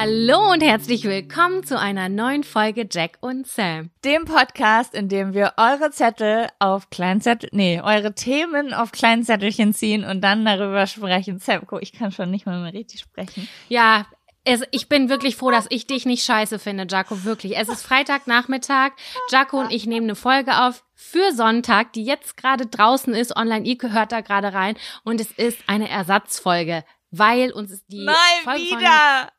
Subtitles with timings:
[0.00, 3.90] Hallo und herzlich willkommen zu einer neuen Folge Jack und Sam.
[4.04, 10.04] Dem Podcast, in dem wir eure Zettel auf Kleinzettel, nee, eure Themen auf Kleinzettelchen ziehen
[10.04, 11.40] und dann darüber sprechen.
[11.40, 13.48] Sam, guck, ich kann schon nicht mal mehr richtig sprechen.
[13.68, 14.06] Ja,
[14.44, 17.56] es, ich bin wirklich froh, dass ich dich nicht scheiße finde, Jaco, wirklich.
[17.58, 18.92] Es ist Freitagnachmittag.
[19.32, 23.36] Jaco und ich nehmen eine Folge auf für Sonntag, die jetzt gerade draußen ist.
[23.36, 24.76] Online Ike hört da gerade rein.
[25.02, 29.32] Und es ist eine Ersatzfolge, weil uns die Mal Folge wieder!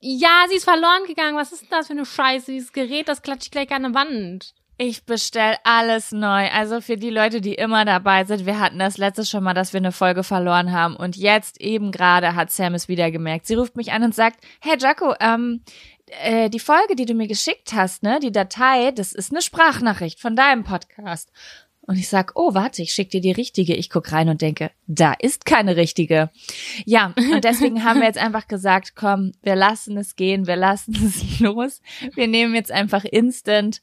[0.00, 1.36] Ja, sie ist verloren gegangen.
[1.36, 2.52] Was ist denn das für eine Scheiße?
[2.52, 4.54] Dieses Gerät, das klatscht ich gleich an die Wand.
[4.78, 6.48] Ich bestell alles neu.
[6.48, 9.74] Also für die Leute, die immer dabei sind, wir hatten das letzte schon mal, dass
[9.74, 10.96] wir eine Folge verloren haben.
[10.96, 13.46] Und jetzt eben gerade hat Sam es wieder gemerkt.
[13.46, 15.62] Sie ruft mich an und sagt, hey Jaco, ähm,
[16.22, 20.18] äh, die Folge, die du mir geschickt hast, ne, die Datei, das ist eine Sprachnachricht
[20.18, 21.30] von deinem Podcast.
[21.90, 23.74] Und ich sag, oh, warte, ich schick dir die richtige.
[23.74, 26.30] Ich guck rein und denke, da ist keine richtige.
[26.86, 30.94] Ja, und deswegen haben wir jetzt einfach gesagt, komm, wir lassen es gehen, wir lassen
[31.04, 31.80] es los.
[32.14, 33.82] Wir nehmen jetzt einfach instant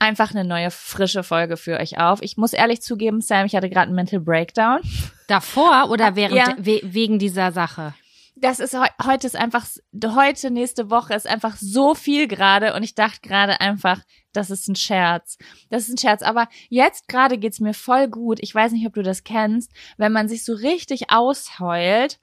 [0.00, 2.20] einfach eine neue, frische Folge für euch auf.
[2.20, 4.80] Ich muss ehrlich zugeben, Sam, ich hatte gerade einen Mental Breakdown.
[5.28, 6.56] Davor oder während, Ja.
[6.58, 7.94] we wegen dieser Sache?
[8.34, 9.64] Das ist heu- heute ist einfach
[10.04, 14.00] heute nächste Woche ist einfach so viel gerade und ich dachte gerade einfach,
[14.36, 15.38] das ist ein Scherz.
[15.70, 18.38] Das ist ein Scherz, aber jetzt gerade geht's mir voll gut.
[18.40, 22.18] Ich weiß nicht, ob du das kennst, wenn man sich so richtig ausheult,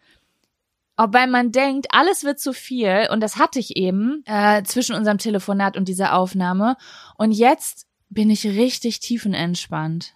[0.95, 5.17] weil man denkt, alles wird zu viel und das hatte ich eben äh, zwischen unserem
[5.17, 6.77] Telefonat und dieser Aufnahme
[7.17, 10.13] und jetzt bin ich richtig tiefenentspannt.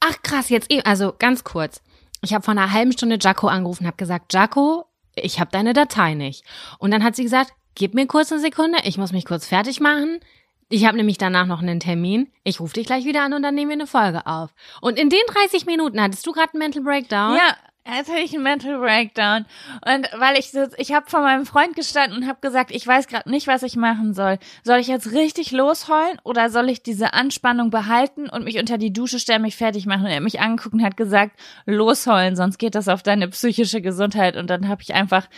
[0.00, 1.82] Ach krass, jetzt eben, also ganz kurz.
[2.22, 6.14] Ich habe vor einer halben Stunde Jaco angerufen, habe gesagt, Jaco, ich habe deine Datei
[6.14, 6.44] nicht.
[6.78, 9.80] Und dann hat sie gesagt, gib mir kurz eine Sekunde, ich muss mich kurz fertig
[9.80, 10.20] machen.
[10.68, 12.32] Ich habe nämlich danach noch einen Termin.
[12.42, 14.50] Ich rufe dich gleich wieder an und dann nehmen wir eine Folge auf.
[14.80, 17.36] Und in den 30 Minuten hattest du gerade einen Mental Breakdown.
[17.36, 17.56] Ja,
[17.96, 19.46] jetzt hatte ich einen Mental Breakdown.
[19.84, 23.06] Und weil ich so, ich habe vor meinem Freund gestanden und habe gesagt, ich weiß
[23.06, 24.38] gerade nicht, was ich machen soll.
[24.64, 28.92] Soll ich jetzt richtig losheulen oder soll ich diese Anspannung behalten und mich unter die
[28.92, 30.02] Dusche stellen, mich fertig machen?
[30.02, 33.80] Und er hat mich angeguckt und hat gesagt, losheulen, sonst geht das auf deine psychische
[33.80, 34.36] Gesundheit.
[34.36, 35.28] Und dann habe ich einfach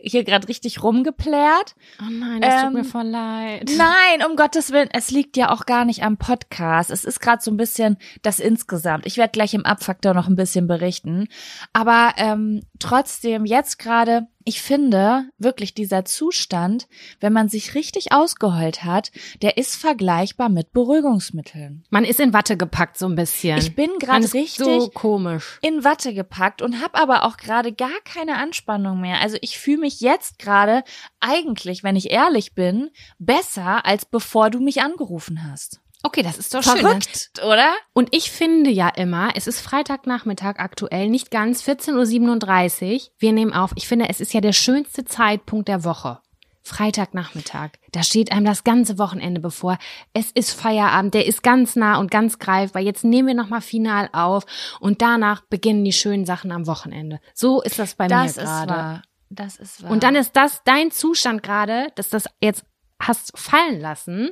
[0.00, 1.74] hier gerade richtig rumgeplärt.
[2.00, 3.70] Oh nein, das tut Ähm, mir voll leid.
[3.76, 6.90] Nein, um Gottes Willen, es liegt ja auch gar nicht am Podcast.
[6.90, 9.06] Es ist gerade so ein bisschen das insgesamt.
[9.06, 11.28] Ich werde gleich im Abfaktor noch ein bisschen berichten.
[11.72, 16.88] Aber ähm, trotzdem, jetzt gerade, ich finde wirklich dieser Zustand,
[17.20, 19.12] wenn man sich richtig ausgeheult hat,
[19.42, 21.84] der ist vergleichbar mit Beruhigungsmitteln.
[21.90, 23.58] Man ist in Watte gepackt so ein bisschen.
[23.58, 25.58] Ich bin gerade richtig so komisch.
[25.60, 29.20] in Watte gepackt und habe aber auch gerade gar keine Anspannung mehr.
[29.20, 30.82] Also ich fühle mich jetzt gerade
[31.20, 35.82] eigentlich, wenn ich ehrlich bin, besser als bevor du mich angerufen hast.
[36.02, 36.74] Okay, das ist doch schön.
[36.74, 36.80] ne?
[36.80, 37.74] Verrückt, oder?
[37.92, 43.00] Und ich finde ja immer, es ist Freitagnachmittag aktuell, nicht ganz 14.37 Uhr.
[43.18, 43.72] Wir nehmen auf.
[43.74, 46.20] Ich finde, es ist ja der schönste Zeitpunkt der Woche.
[46.62, 47.70] Freitagnachmittag.
[47.92, 49.78] Da steht einem das ganze Wochenende bevor.
[50.12, 52.82] Es ist Feierabend, der ist ganz nah und ganz greifbar.
[52.82, 54.44] Jetzt nehmen wir nochmal final auf
[54.78, 57.20] und danach beginnen die schönen Sachen am Wochenende.
[57.34, 58.70] So ist das bei Das mir ist gerade.
[58.72, 59.02] wahr.
[59.30, 59.90] Das ist wahr.
[59.90, 62.64] Und dann ist das dein Zustand gerade, dass das jetzt
[63.00, 64.30] hast fallen lassen,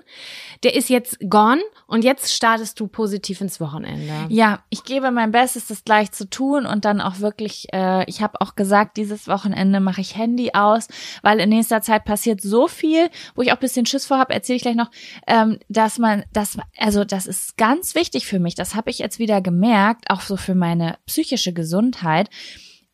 [0.65, 4.27] der ist jetzt gone und jetzt startest du positiv ins Wochenende.
[4.29, 8.23] Ja, ich gebe mein Bestes, das gleich zu tun und dann auch wirklich, äh, ich
[8.23, 10.89] habe auch gesagt, dieses Wochenende mache ich Handy aus,
[11.23, 14.57] weil in nächster Zeit passiert so viel, wo ich auch bisschen Schiss vor habe, erzähle
[14.57, 14.91] ich gleich noch,
[15.27, 19.19] ähm, dass man, das, also das ist ganz wichtig für mich, das habe ich jetzt
[19.19, 22.31] wieder gemerkt, auch so für meine psychische Gesundheit,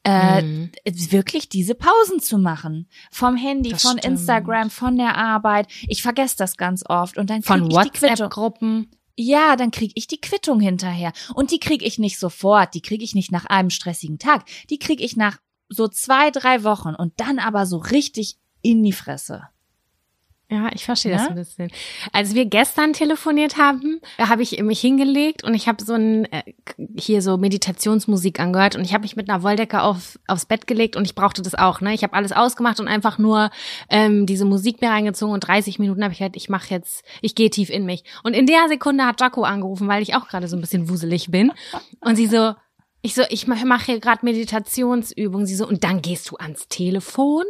[0.05, 0.71] äh, Mhm.
[0.85, 2.89] wirklich diese Pausen zu machen.
[3.11, 4.05] Vom Handy, Das von stimmt.
[4.05, 5.69] Instagram, von der Arbeit.
[5.89, 8.09] Ich vergesse das ganz oft und dann krieg Von ich die Quittung.
[8.11, 8.91] WhatsApp-Gruppen.
[9.17, 11.13] Ja, dann krieg ich die Quittung hinterher.
[11.35, 14.45] Und die krieg ich nicht sofort, die krieg ich nicht nach einem stressigen Tag.
[14.71, 15.39] Die krieg ich nach
[15.69, 19.43] so zwei, drei Wochen und dann aber so richtig in die Fresse.
[20.53, 21.17] Ja, ich verstehe Ja?
[21.17, 21.71] das ein bisschen.
[22.13, 26.43] Als wir gestern telefoniert haben, habe ich mich hingelegt und ich habe so ein äh,
[26.95, 30.95] hier so Meditationsmusik angehört und ich habe mich mit einer Wolldecke auf, aufs Bett gelegt
[30.95, 31.81] und ich brauchte das auch.
[31.81, 33.51] Ne, ich habe alles ausgemacht und einfach nur
[33.89, 37.35] ähm, diese Musik mir reingezogen und 30 Minuten habe ich halt, ich mache jetzt, ich
[37.35, 38.05] gehe tief in mich.
[38.23, 41.31] Und in der Sekunde hat Jaco angerufen, weil ich auch gerade so ein bisschen wuselig
[41.31, 41.51] bin
[42.01, 42.53] und sie so.
[43.05, 45.45] Ich so, ich mache hier gerade Meditationsübungen.
[45.45, 47.43] Sie so, und dann gehst du ans Telefon?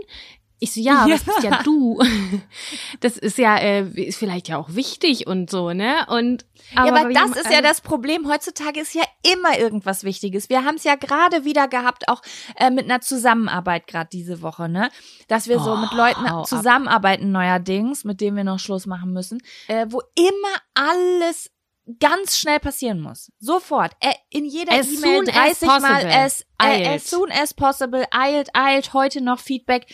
[0.62, 1.17] Ich so, ja, aber Ja.
[1.17, 2.00] das bist ja du.
[3.00, 6.06] Das ist ja, äh, ist vielleicht ja auch wichtig und so, ne?
[6.09, 6.44] Und
[6.75, 8.29] ja, aber das ist ja das Problem.
[8.29, 10.49] Heutzutage ist ja immer irgendwas Wichtiges.
[10.49, 12.23] Wir haben es ja gerade wieder gehabt, auch
[12.56, 14.91] äh, mit einer Zusammenarbeit gerade diese Woche, ne?
[15.29, 19.43] Dass wir so Oh, mit Leuten zusammenarbeiten neuerdings, mit denen wir noch Schluss machen müssen,
[19.69, 21.50] äh, wo immer alles
[21.99, 23.32] ganz schnell passieren muss.
[23.38, 23.93] Sofort.
[24.00, 26.14] Äh, in jeder E-Mail soon as 30 Mal possible.
[26.14, 26.87] as, äh, Eilt.
[26.88, 29.87] as soon as possible, eilt, eilt, heute noch Feedback.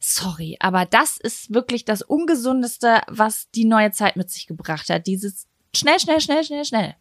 [0.00, 5.06] Sorry, aber das ist wirklich das Ungesundeste, was die neue Zeit mit sich gebracht hat.
[5.06, 6.94] Dieses schnell, schnell, schnell, schnell, schnell.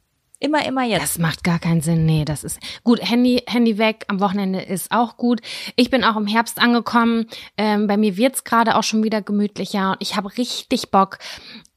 [0.44, 1.02] Immer, immer jetzt.
[1.02, 2.06] Das macht gar keinen Sinn.
[2.06, 3.00] Nee, das ist gut.
[3.02, 5.40] Handy, Handy weg am Wochenende ist auch gut.
[5.78, 7.28] Ich bin auch im Herbst angekommen.
[7.58, 11.20] Ähm, bei mir wird's gerade auch schon wieder gemütlicher und ich habe richtig Bock,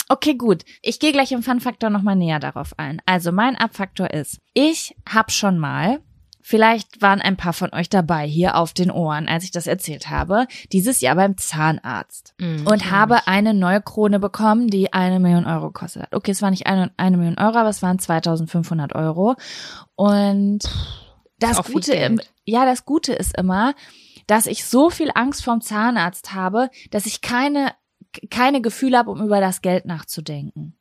[0.09, 0.65] okay, gut.
[0.83, 3.01] Ich gehe gleich im Fun-Faktor nochmal näher darauf ein.
[3.07, 6.01] Also mein Abfaktor ist, ich habe schon mal,
[6.41, 10.11] vielleicht waren ein paar von euch dabei hier auf den Ohren, als ich das erzählt
[10.11, 12.35] habe, dieses Jahr beim Zahnarzt.
[12.41, 13.29] Mhm, Und habe ich.
[13.29, 16.15] eine neue Krone bekommen, die eine Million Euro gekostet hat.
[16.15, 19.37] Okay, es war nicht eine, eine Million Euro, aber es waren 2500 Euro.
[19.95, 20.61] Und
[21.43, 23.75] das Gute, im, ja, das Gute ist immer,
[24.27, 27.73] dass ich so viel Angst vorm Zahnarzt habe, dass ich keine,
[28.31, 30.77] keine Gefühle habe, um über das Geld nachzudenken.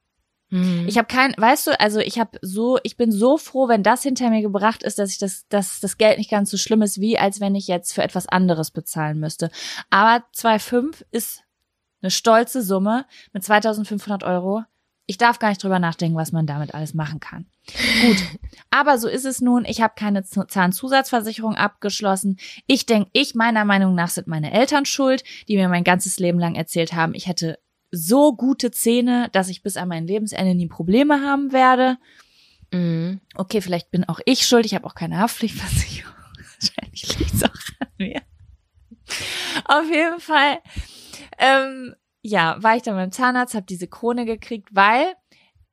[0.52, 0.86] Mhm.
[0.88, 4.04] Ich habe kein, weißt du, also ich habe so, ich bin so froh, wenn das
[4.04, 7.00] hinter mir gebracht ist, dass ich das, dass das Geld nicht ganz so schlimm ist,
[7.00, 9.50] wie als wenn ich jetzt für etwas anderes bezahlen müsste.
[9.90, 11.44] Aber 2,5 ist
[12.02, 14.64] eine stolze Summe mit 2.500 Euro.
[15.08, 17.48] Ich darf gar nicht drüber nachdenken, was man damit alles machen kann.
[18.02, 18.18] Gut,
[18.70, 19.66] aber so ist es nun.
[19.66, 22.38] Ich habe keine Zahnzusatzversicherung abgeschlossen.
[22.68, 26.40] Ich denke, ich meiner Meinung nach sind meine Eltern schuld, die mir mein ganzes Leben
[26.40, 27.60] lang erzählt haben, ich hätte
[27.92, 31.98] so gute Zähne, dass ich bis an mein Lebensende nie Probleme haben werde.
[32.72, 33.20] Mhm.
[33.36, 34.66] Okay, vielleicht bin auch ich schuld.
[34.66, 36.14] Ich habe auch keine Haftpflichtversicherung.
[36.62, 38.22] Wahrscheinlich liegt es auch an mir.
[39.66, 40.60] Auf jeden Fall,
[41.38, 45.14] ähm, ja, war ich dann beim Zahnarzt, habe diese Krone gekriegt, weil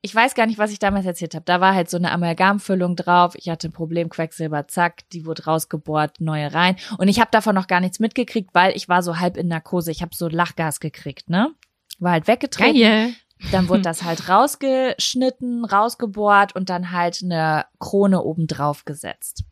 [0.01, 1.43] ich weiß gar nicht, was ich damals erzählt habe.
[1.45, 3.35] Da war halt so eine Amalgamfüllung drauf.
[3.35, 6.77] Ich hatte ein Problem, Quecksilber, zack, die wurde rausgebohrt, neue rein.
[6.97, 9.91] Und ich habe davon noch gar nichts mitgekriegt, weil ich war so halb in Narkose.
[9.91, 11.53] Ich habe so Lachgas gekriegt, ne?
[11.99, 12.79] war halt weggetreten.
[12.79, 13.13] Geil.
[13.51, 19.45] Dann wurde das halt rausgeschnitten, rausgebohrt und dann halt eine Krone obendrauf gesetzt.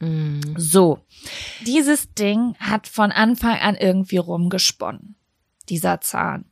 [0.00, 0.40] Mm.
[0.56, 1.00] So,
[1.66, 5.16] dieses Ding hat von Anfang an irgendwie rumgesponnen,
[5.68, 6.44] dieser Zahn.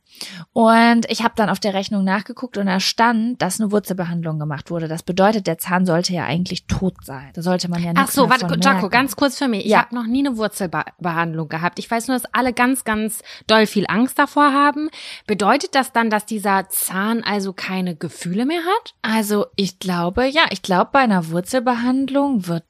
[0.51, 4.69] Und ich habe dann auf der Rechnung nachgeguckt und da stand, dass eine Wurzelbehandlung gemacht
[4.69, 4.87] wurde.
[4.87, 7.31] Das bedeutet, der Zahn sollte ja eigentlich tot sein.
[7.33, 9.65] Da sollte man ja nicht Ach so, warte, Jaco, ganz kurz für mich.
[9.65, 9.81] Ich Ja.
[9.83, 11.79] habe noch nie eine Wurzelbehandlung gehabt.
[11.79, 14.89] Ich weiß nur, dass alle ganz, ganz doll viel Angst davor haben.
[15.25, 18.93] Bedeutet das dann, dass dieser Zahn also keine Gefühle mehr hat?
[19.01, 22.63] Also ich glaube, ja, ich glaube, bei einer Wurzelbehandlung wird,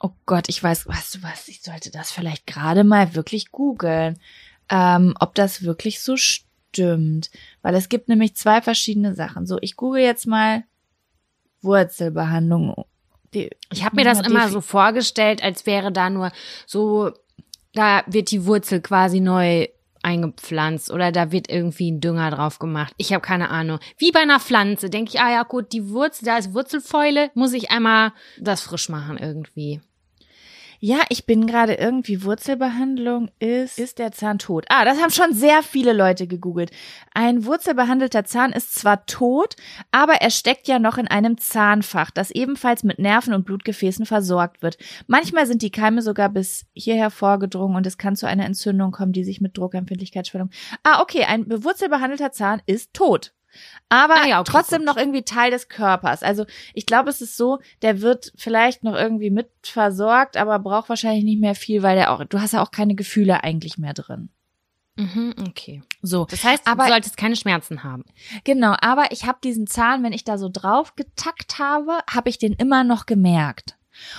[0.00, 4.18] oh Gott, ich weiß, weißt du was, ich sollte das vielleicht gerade mal wirklich googeln,
[4.70, 7.30] ähm, ob das wirklich so stimmt.
[7.62, 9.46] Weil es gibt nämlich zwei verschiedene Sachen.
[9.46, 10.64] So, ich google jetzt mal
[11.62, 12.84] Wurzelbehandlung.
[13.34, 16.32] Die- Ich habe mir das immer so vorgestellt, als wäre da nur
[16.66, 17.12] so,
[17.74, 19.68] da wird die Wurzel quasi neu
[20.02, 22.94] eingepflanzt oder da wird irgendwie ein Dünger drauf gemacht.
[22.96, 23.78] Ich habe keine Ahnung.
[23.98, 27.52] Wie bei einer Pflanze denke ich, ah ja gut, die Wurzel, da ist Wurzelfäule, muss
[27.52, 29.80] ich einmal das frisch machen irgendwie.
[30.82, 34.64] Ja, ich bin gerade irgendwie Wurzelbehandlung ist ist der Zahn tot.
[34.70, 36.70] Ah, das haben schon sehr viele Leute gegoogelt.
[37.12, 39.56] Ein wurzelbehandelter Zahn ist zwar tot,
[39.90, 44.62] aber er steckt ja noch in einem Zahnfach, das ebenfalls mit Nerven und Blutgefäßen versorgt
[44.62, 44.78] wird.
[45.06, 49.12] Manchmal sind die Keime sogar bis hierher vorgedrungen und es kann zu einer Entzündung kommen,
[49.12, 50.48] die sich mit Druckempfindlichkeitsschwellung.
[50.82, 53.34] Ah, okay, ein wurzelbehandelter Zahn ist tot.
[53.88, 54.86] Aber Ah ja, okay, trotzdem gut.
[54.86, 56.22] noch irgendwie Teil des Körpers.
[56.22, 60.88] Also ich glaube, es ist so, der wird vielleicht noch irgendwie mit versorgt, aber braucht
[60.88, 63.94] wahrscheinlich nicht mehr viel, weil der auch, du hast ja auch keine Gefühle eigentlich mehr
[63.94, 64.30] drin.
[64.96, 65.82] Mhm, okay.
[66.02, 68.04] So, Das heißt, Aber- du solltest keine Schmerzen haben.
[68.44, 68.74] genau.
[68.80, 72.52] Aber ich habe diesen Zahn, wenn ich da so drauf getackt habe, habe ich den
[72.52, 73.76] immer noch gemerkt.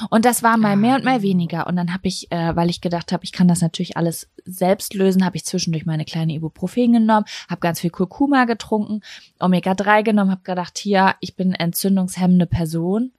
[0.10, 0.76] Und das war mal Ah.
[0.76, 1.68] mehr und mal weniger.
[1.68, 4.94] Und dann habe ich, äh, weil ich gedacht habe, ich kann das natürlich alles selbst
[4.94, 9.02] lösen, habe ich zwischendurch meine kleine Ibuprofen genommen, habe ganz viel Kurkuma getrunken,
[9.40, 13.12] Omega-3 genommen, habe gedacht, hier, ich bin entzündungshemmende Person.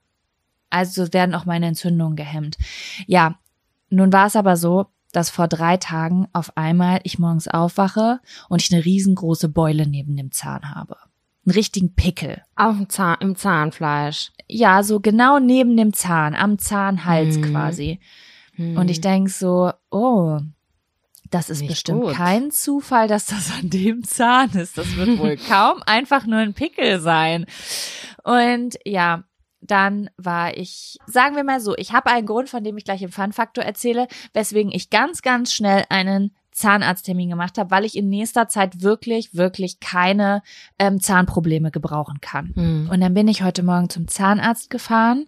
[0.70, 2.56] Also werden auch meine Entzündungen gehemmt.
[3.06, 3.38] Ja,
[3.90, 8.62] nun war es aber so, dass vor drei Tagen auf einmal ich morgens aufwache und
[8.62, 10.96] ich eine riesengroße Beule neben dem Zahn habe.
[11.44, 12.42] Einen richtigen Pickel.
[12.56, 14.30] Auf dem Zahn, im Zahnfleisch.
[14.48, 17.42] Ja, so genau neben dem Zahn, am Zahnhals Hm.
[17.50, 18.00] quasi.
[18.54, 18.76] Hm.
[18.76, 20.38] Und ich denk so, oh,
[21.30, 22.14] das ist Nicht bestimmt gut.
[22.14, 24.76] kein Zufall, dass das an dem Zahn ist.
[24.76, 27.46] Das wird wohl kaum einfach nur ein Pickel sein.
[28.22, 29.24] Und ja,
[29.62, 33.00] dann war ich, sagen wir mal so, ich habe einen Grund, von dem ich gleich
[33.02, 38.08] im Fun-Faktor erzähle, weswegen ich ganz, ganz schnell einen Zahnarzttermin gemacht habe, weil ich in
[38.08, 40.42] nächster Zeit wirklich, wirklich keine
[40.78, 42.52] ähm, Zahnprobleme gebrauchen kann.
[42.54, 42.88] Hm.
[42.90, 45.26] Und dann bin ich heute Morgen zum Zahnarzt gefahren,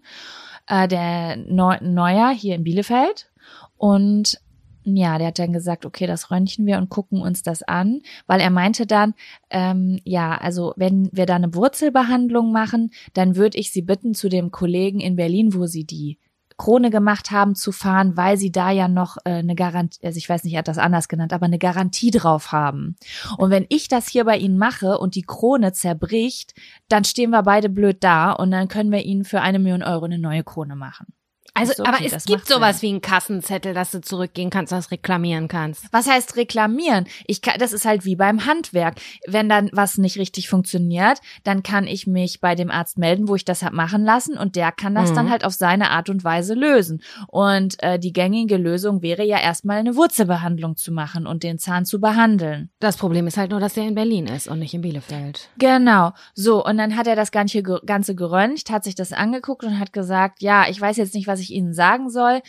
[0.68, 3.30] äh, der Neu Neuer hier in Bielefeld.
[3.76, 4.38] Und
[4.84, 8.40] ja, der hat dann gesagt, okay, das röntgen wir und gucken uns das an, weil
[8.40, 9.14] er meinte dann,
[9.48, 14.28] ähm, ja, also wenn wir da eine Wurzelbehandlung machen, dann würde ich Sie bitten, zu
[14.28, 16.18] dem Kollegen in Berlin, wo Sie die
[16.56, 20.28] Krone gemacht haben, zu fahren, weil sie da ja noch äh, eine Garantie, also ich
[20.28, 22.96] weiß nicht, er hat das anders genannt, aber eine Garantie drauf haben.
[23.38, 26.54] Und wenn ich das hier bei Ihnen mache und die Krone zerbricht,
[26.88, 30.04] dann stehen wir beide blöd da und dann können wir Ihnen für eine Million Euro
[30.04, 31.06] eine neue Krone machen.
[31.54, 32.88] Also, so, aber okay, es das gibt sowas Sinn.
[32.88, 35.84] wie einen Kassenzettel, dass du zurückgehen kannst, was reklamieren kannst.
[35.92, 37.06] Was heißt reklamieren?
[37.26, 38.96] Ich kann, das ist halt wie beim Handwerk.
[39.26, 43.36] Wenn dann was nicht richtig funktioniert, dann kann ich mich bei dem Arzt melden, wo
[43.36, 45.14] ich das hab machen lassen und der kann das Mhm.
[45.14, 47.02] dann halt auf seine Art und Weise lösen.
[47.28, 51.84] Und äh, die gängige Lösung wäre ja erstmal eine Wurzelbehandlung zu machen und den Zahn
[51.84, 52.70] zu behandeln.
[52.80, 55.48] Das Problem ist halt nur, dass der in Berlin ist und nicht in Bielefeld.
[55.58, 56.12] Genau.
[56.34, 59.92] So, und dann hat er das Ganze, Ganze geröntgt, hat sich das angeguckt und hat
[59.92, 62.42] gesagt, ja, ich weiß jetzt nicht, was ich Ihnen sagen soll.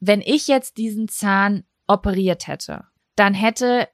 [0.00, 2.84] Wenn ich jetzt diesen Zahn operiert hätte,
[3.16, 3.88] dann hätte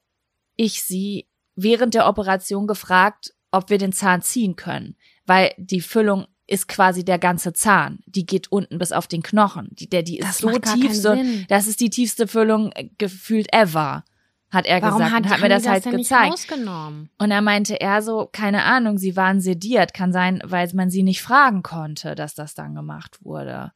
[0.56, 1.26] ich Sie
[1.56, 7.04] während der Operation gefragt, ob wir den Zahn ziehen können, weil die Füllung ist quasi
[7.04, 8.00] der ganze Zahn.
[8.06, 9.68] Die geht unten bis auf den Knochen.
[9.72, 11.16] Die, der, die ist Das so macht gar tief, so,
[11.48, 14.04] das ist die tiefste Füllung äh, gefühlt ever,
[14.50, 16.30] hat er Warum gesagt hat, und hat mir das halt denn gezeigt.
[16.30, 17.10] Nicht rausgenommen?
[17.18, 19.92] Und er meinte er so, keine Ahnung, sie waren sediert.
[19.92, 23.72] Kann sein, weil man sie nicht fragen konnte, dass das dann gemacht wurde.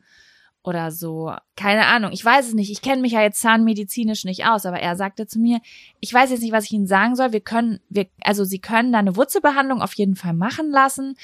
[0.63, 1.33] Oder so.
[1.57, 2.13] Keine Ahnung.
[2.13, 2.71] Ich weiß es nicht.
[2.71, 5.61] Ich kenne mich ja jetzt zahnmedizinisch nicht aus, aber er sagte zu mir,
[6.01, 7.33] ich weiß jetzt nicht, was ich Ihnen sagen soll.
[7.33, 11.17] Wir können, wir, also Sie können da eine Wurzelbehandlung auf jeden Fall machen lassen.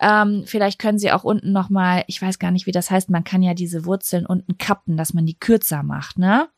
[0.00, 3.24] Ähm, vielleicht können Sie auch unten nochmal, ich weiß gar nicht, wie das heißt, man
[3.24, 6.48] kann ja diese Wurzeln unten kappen, dass man die kürzer macht, ne?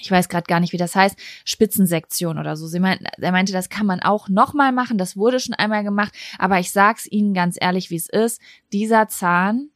[0.00, 2.66] ich weiß gerade gar nicht, wie das heißt, Spitzensektion oder so.
[2.66, 6.12] Sie meint, er meinte, das kann man auch nochmal machen, das wurde schon einmal gemacht,
[6.38, 8.40] aber ich sag's Ihnen ganz ehrlich, wie es ist,
[8.72, 9.70] dieser Zahn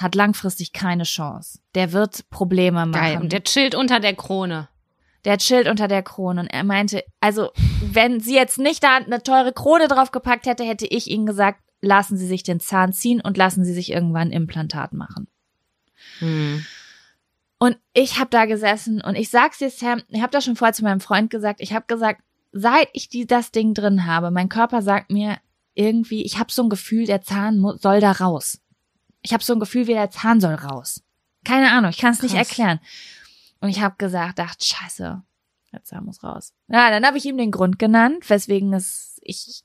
[0.00, 1.60] hat langfristig keine Chance.
[1.74, 2.92] Der wird Probleme machen.
[2.92, 3.20] Geil.
[3.20, 4.68] Und der chillt unter der Krone.
[5.26, 7.50] Der chillt unter der Krone und er meinte, also
[7.82, 12.16] wenn sie jetzt nicht da eine teure Krone draufgepackt hätte, hätte ich ihnen gesagt, lassen
[12.16, 15.28] Sie sich den Zahn ziehen und lassen Sie sich irgendwann ein Implantat machen.
[16.20, 16.64] Hm.
[17.58, 20.72] Und ich habe da gesessen und ich sag's dir, Sam, ich habe das schon vorher
[20.72, 21.60] zu meinem Freund gesagt.
[21.60, 25.36] Ich habe gesagt, seit ich die, das Ding drin habe, mein Körper sagt mir
[25.74, 28.60] irgendwie, ich habe so ein Gefühl, der Zahn soll da raus.
[29.22, 31.02] Ich habe so ein Gefühl, wie der Zahn soll raus.
[31.44, 32.80] Keine Ahnung, ich kann es nicht erklären.
[33.60, 35.22] Und ich habe gesagt, dachte, scheiße,
[35.72, 36.54] der Zahn muss raus.
[36.68, 39.62] Ja, dann habe ich ihm den Grund genannt, weswegen es ich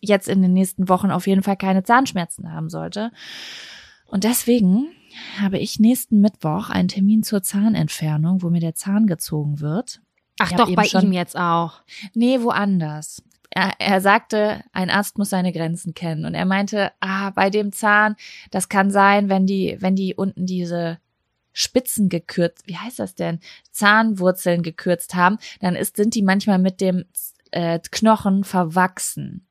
[0.00, 3.12] jetzt in den nächsten Wochen auf jeden Fall keine Zahnschmerzen haben sollte.
[4.06, 4.88] Und deswegen
[5.40, 10.00] habe ich nächsten Mittwoch einen Termin zur Zahnentfernung, wo mir der Zahn gezogen wird.
[10.38, 11.82] Ach doch, bei ihm jetzt auch.
[12.14, 13.22] Nee, woanders.
[13.58, 16.26] Er, sagte, ein Arzt muss seine Grenzen kennen.
[16.26, 18.16] Und er meinte, ah, bei dem Zahn,
[18.50, 20.98] das kann sein, wenn die, wenn die unten diese
[21.54, 23.40] Spitzen gekürzt, wie heißt das denn?
[23.70, 27.06] Zahnwurzeln gekürzt haben, dann ist, sind die manchmal mit dem
[27.50, 29.45] äh, Knochen verwachsen.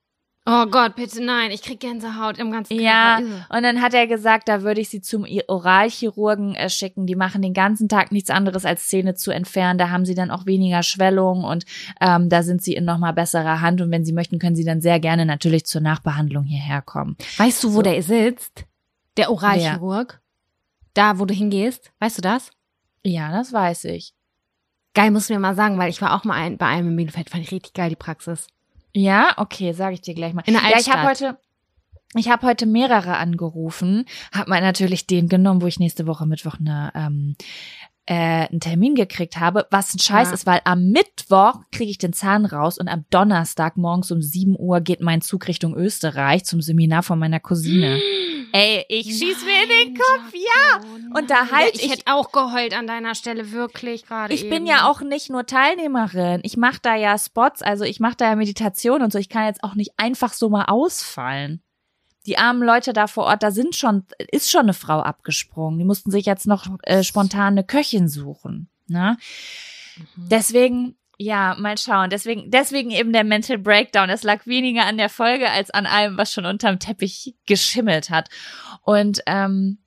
[0.47, 3.31] Oh Gott, bitte nein, ich krieg Gänsehaut im ganzen Ja, Körper.
[3.31, 3.45] Irre.
[3.49, 7.07] und dann hat er gesagt, da würde ich sie zum Oralchirurgen äh, schicken.
[7.07, 9.79] Die machen den ganzen Tag nichts anderes als Zähne zu entfernen.
[9.79, 11.65] Da haben sie dann auch weniger Schwellung und
[11.99, 13.81] ähm, da sind sie in nochmal besserer Hand.
[13.81, 17.17] Und wenn sie möchten, können sie dann sehr gerne natürlich zur Nachbehandlung hierher kommen.
[17.37, 17.81] Weißt du, wo So.
[17.81, 18.65] der sitzt?
[19.17, 20.21] Der Oralchirurg?
[20.93, 21.91] Da, wo du hingehst?
[21.99, 22.51] Weißt du das?
[23.03, 24.13] Ja, das weiß ich.
[24.93, 26.95] Geil, musst du mir mal sagen, weil ich war auch mal ein, bei einem in
[26.95, 28.47] Bielefeld, fand ich richtig geil, die Praxis.
[28.95, 30.43] Ja, okay, sage ich dir gleich mal.
[30.45, 31.33] In der ja, ich habe Altstadt.
[31.33, 31.45] heute
[32.17, 36.55] ich habe heute mehrere angerufen, habe mal natürlich den genommen, wo ich nächste Woche Mittwoch
[36.59, 37.35] eine ähm,
[38.07, 40.33] äh, einen Termin gekriegt habe, was ein Scheiß Ja.
[40.33, 44.55] ist, weil am Mittwoch kriege ich den Zahn raus und am Donnerstag morgens um 7
[44.59, 47.99] Uhr geht mein Zug Richtung Österreich zum Seminar von meiner Cousine.
[48.51, 50.79] Ey, ich schieß mir in den Kopf, ja.
[51.19, 54.53] Und da halt ich, ich- hätte auch geheult an deiner Stelle, wirklich gerade Ich bin
[54.59, 54.65] eben.
[54.67, 56.39] ja auch nicht nur Teilnehmerin.
[56.43, 59.19] Ich mache da ja Spots, also ich mache da ja Meditation und so.
[59.19, 61.61] Ich kann jetzt auch nicht einfach so mal ausfallen.
[62.25, 65.79] Die armen Leute da vor Ort, da sind schon, ist schon eine Frau abgesprungen.
[65.79, 68.69] Die mussten sich jetzt noch äh, spontan eine Köchin suchen.
[68.87, 69.17] Ne?
[69.97, 70.29] Mhm.
[70.29, 72.09] Deswegen, ja, mal schauen.
[72.09, 74.09] Deswegen, deswegen eben der Mental Breakdown.
[74.09, 78.29] Es lag weniger an der Folge als an allem, was schon unterm Teppich geschimmelt hat.
[78.81, 79.79] Und ähm,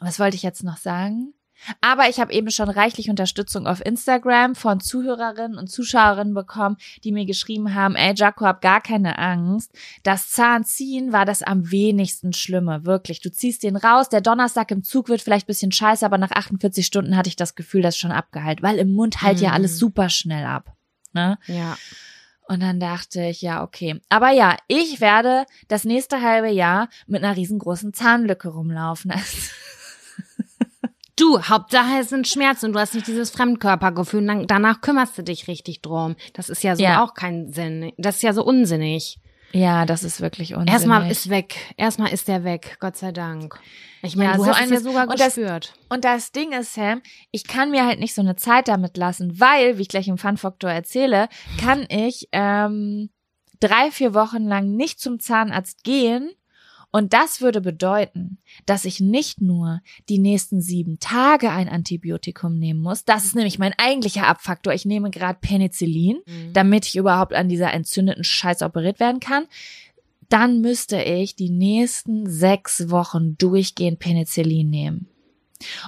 [0.00, 1.34] was wollte ich jetzt noch sagen?
[1.80, 7.12] Aber ich habe eben schon reichlich Unterstützung auf Instagram von Zuhörerinnen und Zuschauerinnen bekommen, die
[7.12, 9.70] mir geschrieben haben, ey Jaco, hab gar keine Angst.
[10.02, 13.20] Das Zahnziehen war das am wenigsten Schlimme, wirklich.
[13.20, 16.84] Du ziehst den raus, der Donnerstag im Zug wird vielleicht bisschen scheiße, aber nach 48
[16.84, 19.54] Stunden hatte ich das Gefühl, das ist schon abgeheilt, weil im Mund halt ja Mhm.
[19.54, 20.72] alles super schnell ab.
[21.12, 21.38] Ne?
[21.46, 21.76] Ja.
[22.48, 24.00] Und dann dachte ich, ja, okay.
[24.08, 29.12] Aber ja, ich werde das nächste halbe Jahr mit einer riesengroßen Zahnlücke rumlaufen.
[31.22, 35.16] Du, Hauptsache es sind Schmerzen und du hast nicht dieses Fremdkörpergefühl und dann, danach kümmerst
[35.16, 36.16] du dich richtig drum.
[36.32, 37.04] Das ist ja so Ja.
[37.04, 37.92] auch kein Sinn.
[37.96, 39.18] Das ist ja so unsinnig.
[39.52, 40.72] ja, das ist wirklich unsinnig.
[40.72, 41.54] Erstmal ist weg.
[41.76, 43.60] Erstmal ist der weg, Gott sei Dank.
[44.02, 45.74] Ich meine, Ja, du so hast es ja sogar und das- gespürt.
[45.90, 49.38] Und das Ding ist, Sam, ich kann mir halt nicht so eine Zeit damit lassen,
[49.38, 51.28] weil, wie ich gleich im Fun-Faktor erzähle,
[51.60, 53.10] kann ich ähm,
[53.60, 56.30] drei, vier Wochen lang nicht zum Zahnarzt gehen.
[56.92, 62.80] Und das würde bedeuten, dass ich nicht nur die nächsten sieben Tage ein Antibiotikum nehmen
[62.80, 63.04] muss.
[63.06, 64.74] Das ist nämlich mein eigentlicher Abfaktor.
[64.74, 66.52] Ich nehme gerade Penicillin, Mhm.
[66.52, 69.44] damit ich überhaupt an dieser entzündeten Scheiß operiert werden kann.
[70.28, 75.08] Dann müsste ich die nächsten sechs Wochen durchgehend Penicillin nehmen.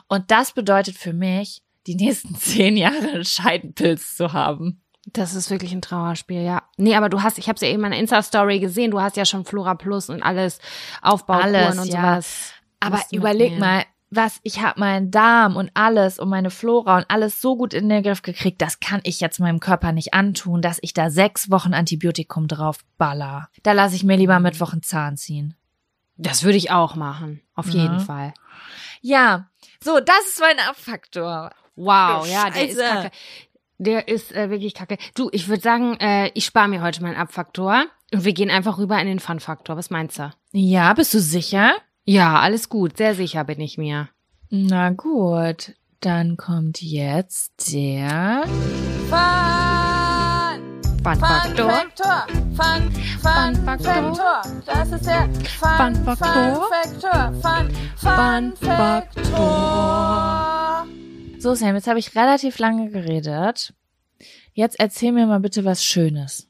[0.08, 4.80] Und das bedeutet für mich, die nächsten zehn Jahre einen Scheidenpilz zu haben.
[5.06, 6.62] Das ist wirklich ein Trauerspiel, ja.
[6.76, 9.24] Nee, aber du hast, ich habe ja eben in meiner Insta-Story gesehen, du hast ja
[9.26, 10.58] schon Flora Plus und alles,
[11.02, 12.00] Aufbaukuren Alles, und ja.
[12.00, 12.52] sowas.
[12.80, 17.40] Aber überleg mal, was ich habe meinen Darm und alles und meine Flora und alles
[17.40, 20.78] so gut in den Griff gekriegt, das kann ich jetzt meinem Körper nicht antun, dass
[20.82, 23.48] ich da sechs Wochen Antibiotikum drauf baller.
[23.62, 25.54] Da lasse ich mir lieber Mittwoch einen Zahn ziehen.
[26.16, 27.82] Das würde ich auch machen, auf Ja.
[27.82, 28.32] jeden Fall.
[29.00, 29.48] Ja,
[29.82, 31.50] so, das ist mein Abfaktor.
[31.76, 33.10] Wow, Oh, ja, der ist kacke.
[33.84, 34.98] Der ist äh, wirklich kacke.
[35.14, 38.78] Du, ich würde sagen, äh, ich spare mir heute meinen Abfaktor und wir gehen einfach
[38.78, 39.76] rüber in den Fun-Faktor.
[39.76, 40.32] Was meinst du?
[40.52, 41.72] Ja, bist du sicher?
[42.04, 42.96] Ja, alles gut.
[42.96, 44.08] Sehr sicher bin ich mir.
[44.50, 48.42] Na gut, dann kommt jetzt der
[49.08, 51.70] Fun-Faktor.
[51.70, 52.26] Faktor.
[52.54, 54.14] Fun, Fun, Fun Faktor.
[54.14, 54.42] Faktor.
[54.66, 56.54] Das ist der Fun, Fun Faktor.
[56.54, 57.32] Fun Faktor.
[57.42, 58.52] Fun, Fun Fun
[59.34, 60.86] Faktor.
[61.44, 63.74] So, Sam, jetzt habe ich relativ lange geredet.
[64.54, 66.48] Jetzt erzähl mir mal bitte was Schönes.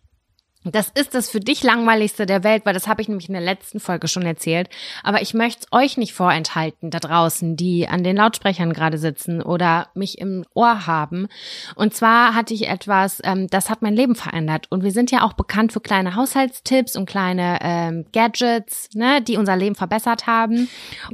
[0.64, 3.42] Das ist das für dich langweiligste der Welt, weil das habe ich nämlich in der
[3.42, 4.68] letzten Folge schon erzählt.
[5.02, 9.42] Aber ich möchte es euch nicht vorenthalten da draußen, die an den Lautsprechern gerade sitzen
[9.42, 11.28] oder mich im Ohr haben.
[11.74, 14.66] Und zwar hatte ich etwas, ähm, das hat mein Leben verändert.
[14.70, 19.36] Und wir sind ja auch bekannt für kleine Haushaltstipps und kleine ähm, Gadgets, ne, die
[19.36, 20.68] unser Leben verbessert haben.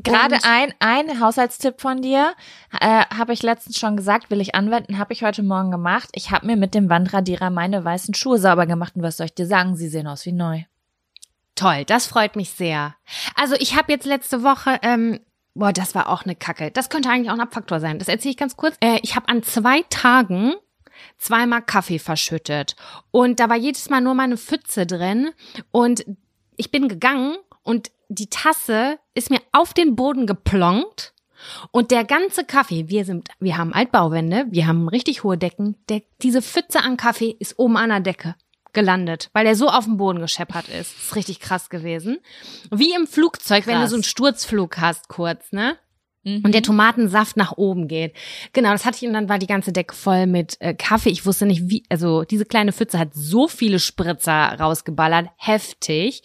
[0.04, 2.34] Gerade Und- ein, ein Haushaltstipp von dir,
[2.80, 2.86] äh,
[3.16, 6.08] habe ich letztens schon gesagt, will ich anwenden, habe ich heute Morgen gemacht.
[6.12, 9.34] Ich habe mir mit dem Wandradierer meine weißen Schuhe sauber gemacht und was soll ich
[9.40, 10.62] dir sagen, sie sehen aus wie neu.
[11.54, 12.94] Toll, das freut mich sehr.
[13.34, 15.20] Also ich habe jetzt letzte Woche, ähm,
[15.54, 16.70] boah, das war auch eine Kacke.
[16.70, 17.98] Das könnte eigentlich auch ein Abfaktor sein.
[17.98, 18.76] Das erzähle ich ganz kurz.
[18.80, 20.54] Äh, ich habe an zwei Tagen
[21.18, 22.76] zweimal Kaffee verschüttet
[23.10, 25.30] und da war jedes Mal nur meine Pfütze drin
[25.70, 26.04] und
[26.56, 31.14] ich bin gegangen und die Tasse ist mir auf den Boden geplonkt
[31.70, 36.02] und der ganze Kaffee, wir sind, wir haben Altbauwände, wir haben richtig hohe Decken, der,
[36.22, 38.34] diese Pfütze an Kaffee ist oben an der Decke
[38.72, 40.94] gelandet, weil der so auf dem Boden gescheppert ist.
[40.96, 42.18] Das ist richtig krass gewesen.
[42.70, 43.90] Wie im Flugzeug, wenn du Krass.
[43.90, 45.76] so einen Sturzflug hast, kurz, ne?
[46.22, 46.42] Mhm.
[46.44, 48.14] Und der Tomatensaft nach oben geht.
[48.52, 51.10] Genau, das hatte ich und dann war die ganze Decke voll mit äh, Kaffee.
[51.10, 55.28] Ich wusste nicht, wie, also diese kleine Pfütze hat so viele Spritzer rausgeballert.
[55.36, 56.22] Heftig.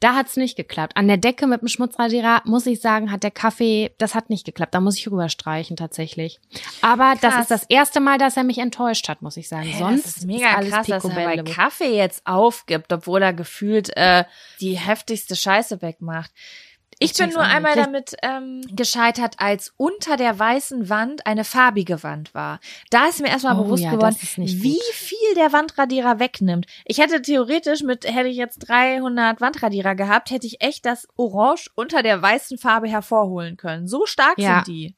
[0.00, 0.96] Da hat's nicht geklappt.
[0.96, 4.44] An der Decke mit dem Schmutzradierer, muss ich sagen, hat der Kaffee, das hat nicht
[4.44, 4.74] geklappt.
[4.74, 6.40] Da muss ich rüberstreichen tatsächlich.
[6.82, 7.42] Aber das Krass.
[7.42, 9.66] ist das erste Mal, dass er mich enttäuscht hat, muss ich sagen.
[9.66, 11.44] Hey, Sonst das ist mega alles krass, dass er.
[11.44, 14.24] Kaffee jetzt aufgibt, obwohl er gefühlt äh,
[14.60, 16.30] die heftigste Scheiße wegmacht.
[16.98, 22.34] Ich, bin nur einmal damit ähm, gescheitert, als unter der weißen Wand eine farbige Wand
[22.34, 22.60] war.
[22.90, 26.66] Da ist mir erstmal Oh bewusst ja, geworden, wie viel der Wandradierer wegnimmt.
[26.84, 31.70] Ich hätte theoretisch mit, hätte ich jetzt 300 Wandradierer gehabt, hätte ich echt das Orange
[31.74, 33.86] unter der weißen Farbe hervorholen können.
[33.88, 34.56] So stark Ja.
[34.56, 34.96] sind die.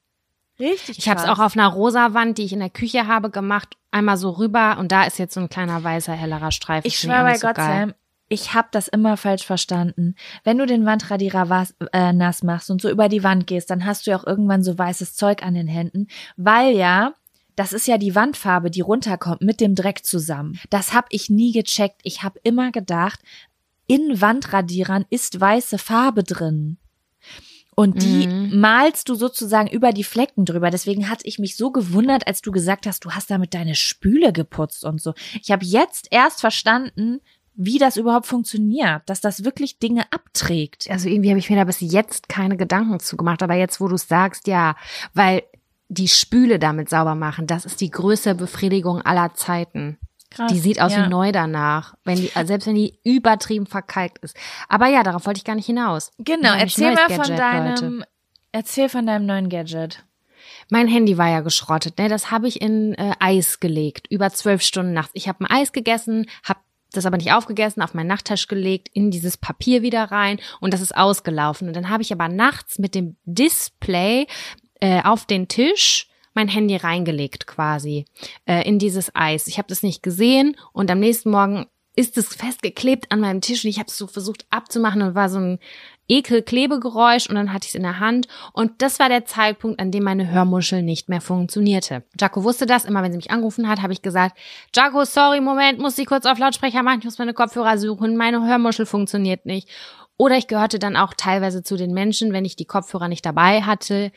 [0.59, 3.29] Richtig Ich habe es auch auf einer rosa Wand, die ich in der Küche habe,
[3.29, 3.75] gemacht.
[3.91, 6.87] Einmal so rüber und da ist jetzt so ein kleiner weißer, hellerer Streifen.
[6.87, 7.79] Ich schwöre bei so Gott, geil.
[7.79, 7.93] Sam,
[8.29, 10.15] ich habe das immer falsch verstanden.
[10.43, 13.85] Wenn du den Wandradierer was, äh, nass machst und so über die Wand gehst, dann
[13.85, 17.13] hast du ja auch irgendwann so weißes Zeug an den Händen, weil ja
[17.55, 20.59] das ist ja die Wandfarbe, die runterkommt mit dem Dreck zusammen.
[20.69, 22.01] Das habe ich nie gecheckt.
[22.03, 23.19] Ich habe immer gedacht,
[23.87, 26.77] in Wandradierern ist weiße Farbe drin.
[27.75, 28.59] Und die Mhm.
[28.59, 30.69] malst du sozusagen über die Flecken drüber.
[30.69, 34.33] Deswegen hatte ich mich so gewundert, als du gesagt hast, du hast damit deine Spüle
[34.33, 35.15] geputzt und so.
[35.41, 37.21] Ich habe jetzt erst verstanden,
[37.57, 40.89] wie das überhaupt funktioniert, dass das wirklich Dinge abträgt.
[40.89, 43.87] Also irgendwie habe ich mir da bis jetzt keine Gedanken zu gemacht, aber jetzt, wo
[43.87, 44.75] du es sagst, ja,
[45.13, 45.43] weil
[45.89, 49.97] die Spüle damit sauber machen, das ist die größte Befriedigung aller Zeiten.
[50.29, 50.51] Krass.
[50.51, 51.05] Die sieht aus ja.
[51.05, 54.37] wie neu danach, wenn die, also selbst wenn die übertrieben verkalkt ist.
[54.69, 56.11] Aber ja, darauf wollte ich gar nicht hinaus.
[56.19, 58.07] Genau, erzähl mal von Gadget, deinem, Leute.
[58.51, 60.03] erzähl von deinem neuen Gadget.
[60.69, 62.09] Mein Handy war ja geschrottet, ne?
[62.09, 65.11] Das habe ich in äh, Eis gelegt, über zwölf Stunden nachts.
[65.13, 66.59] Ich habe ein Eis gegessen, habe
[66.91, 70.81] das aber nicht aufgegessen, auf meinen Nachttisch gelegt, in dieses Papier wieder rein und das
[70.81, 71.67] ist ausgelaufen.
[71.67, 74.27] Und dann habe ich aber nachts mit dem Display
[74.79, 78.05] äh, auf den Tisch mein Handy reingelegt quasi
[78.45, 79.47] äh, in dieses Eis.
[79.47, 83.65] Ich habe das nicht gesehen und am nächsten Morgen ist es festgeklebt an meinem Tisch
[83.65, 85.59] und ich habe es so versucht abzumachen und war so ein
[86.07, 89.91] Ekel-Klebegeräusch und dann hatte ich es in der Hand und das war der Zeitpunkt, an
[89.91, 92.03] dem meine Hörmuschel nicht mehr funktionierte.
[92.19, 94.37] Jaco wusste das, immer wenn sie mich angerufen hat, habe ich gesagt,
[94.75, 98.45] Jaco, sorry, Moment, muss ich kurz auf Lautsprecher machen, ich muss meine Kopfhörer suchen, meine
[98.45, 99.69] Hörmuschel funktioniert nicht.
[100.17, 103.61] Oder ich gehörte dann auch teilweise zu den Menschen, wenn ich die Kopfhörer nicht dabei
[103.61, 104.11] hatte,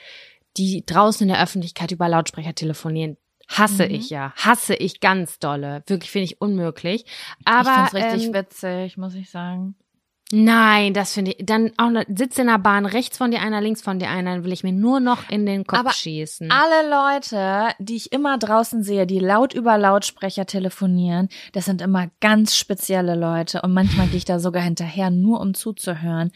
[0.56, 3.16] die draußen in der Öffentlichkeit über Lautsprecher telefonieren.
[3.48, 3.94] Hasse Mhm.
[3.94, 4.32] ich ja.
[4.36, 5.82] Hasse ich ganz dolle.
[5.86, 7.04] Wirklich finde ich unmöglich.
[7.44, 9.74] Aber ich find's richtig ähm, witzig, muss ich sagen.
[10.32, 11.44] Nein, das finde ich.
[11.44, 14.34] Dann auch noch, sitzt in der Bahn rechts von dir einer, links von dir einer,
[14.34, 16.50] dann will ich mir nur noch in den Kopf Aber schießen.
[16.52, 22.10] Alle Leute, die ich immer draußen sehe, die laut über Lautsprecher telefonieren, das sind immer
[22.20, 26.30] ganz spezielle Leute und manchmal gehe ich da sogar hinterher, nur um zuzuhören.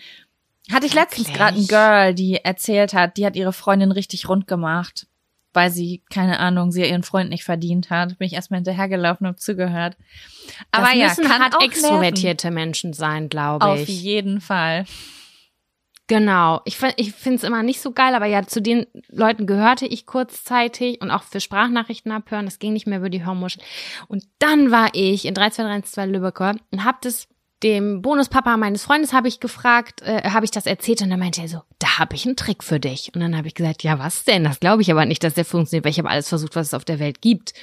[0.72, 4.46] Hatte ich letztens gerade ein Girl, die erzählt hat, die hat ihre Freundin richtig rund
[4.46, 5.06] gemacht,
[5.54, 8.18] weil sie, keine Ahnung, sie ihren Freund nicht verdient hat.
[8.18, 9.96] Bin ich erstmal hinterhergelaufen und zugehört.
[10.70, 13.82] Aber das ja, müssen kann hart auch extrovertierte Menschen sein, glaube nerven.
[13.82, 14.02] Auf ich.
[14.02, 14.84] jeden Fall.
[16.06, 16.60] Genau.
[16.66, 20.04] Ich, ich finde es immer nicht so geil, aber ja, zu den Leuten gehörte ich
[20.04, 22.44] kurzzeitig und auch für Sprachnachrichten abhören.
[22.44, 23.62] Das ging nicht mehr über die Hörmuschel.
[24.08, 27.28] Und dann war ich in 3232 Lübecker und hab das
[27.64, 31.40] dem Bonuspapa meines Freundes habe ich gefragt, äh, habe ich das erzählt und dann meinte
[31.40, 33.10] er so, da habe ich einen Trick für dich.
[33.14, 34.44] Und dann habe ich gesagt, ja, was denn?
[34.44, 36.74] Das glaube ich aber nicht, dass der funktioniert, weil ich habe alles versucht, was es
[36.74, 37.54] auf der Welt gibt.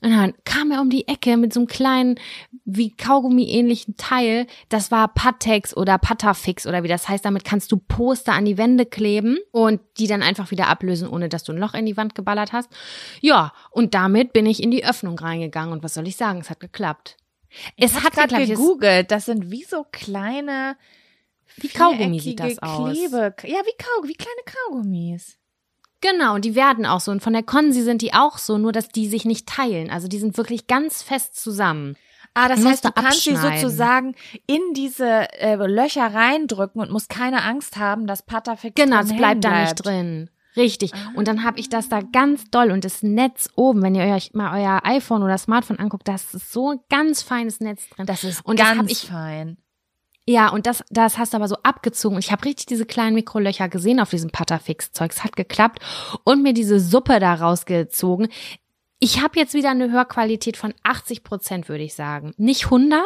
[0.00, 2.20] Und dann kam er um die Ecke mit so einem kleinen,
[2.64, 4.46] wie Kaugummi-ähnlichen Teil.
[4.68, 7.24] Das war Pattex oder Patafix oder wie das heißt.
[7.24, 11.28] Damit kannst du Poster an die Wände kleben und die dann einfach wieder ablösen, ohne
[11.28, 12.70] dass du ein Loch in die Wand geballert hast.
[13.20, 16.40] Ja, und damit bin ich in die Öffnung reingegangen und was soll ich sagen?
[16.40, 17.16] Es hat geklappt.
[17.76, 19.10] Es Ich hat gerade gegoogelt.
[19.10, 20.76] Das sind wie so kleine
[21.56, 22.92] Wie Kaugummi sieht das aus.
[22.92, 23.34] Klebe.
[23.44, 25.36] Ja, wie Kaugummi, wie kleine Kaugummis.
[26.00, 27.10] Genau, und die werden auch so.
[27.10, 29.90] Und von der Konsi sind die auch so, nur dass die sich nicht teilen.
[29.90, 31.96] Also die sind wirklich ganz fest zusammen.
[32.34, 34.14] Ah, das heißt, du kannst sie sozusagen
[34.46, 39.42] in diese äh, Löcher reindrücken und musst keine Angst haben, dass Patafix Genau, es bleibt
[39.42, 40.30] da nicht drin.
[40.58, 40.92] Richtig.
[41.14, 44.34] Und dann habe ich das da ganz doll und das Netz oben, wenn ihr euch
[44.34, 48.06] mal euer iPhone oder Smartphone anguckt, das ist so ein ganz feines Netz drin.
[48.06, 49.56] Das ist und das ganz hab ich fein.
[50.26, 52.16] Ja, und das, das hast du aber so abgezogen.
[52.16, 55.10] Und ich habe richtig diese kleinen Mikrolöcher gesehen auf diesem Patafix-Zeug.
[55.10, 55.78] Es hat geklappt.
[56.22, 58.28] Und mir diese Suppe da rausgezogen.
[59.00, 62.34] Ich habe jetzt wieder eine Hörqualität von 80 Prozent, würde ich sagen.
[62.36, 63.00] Nicht 100,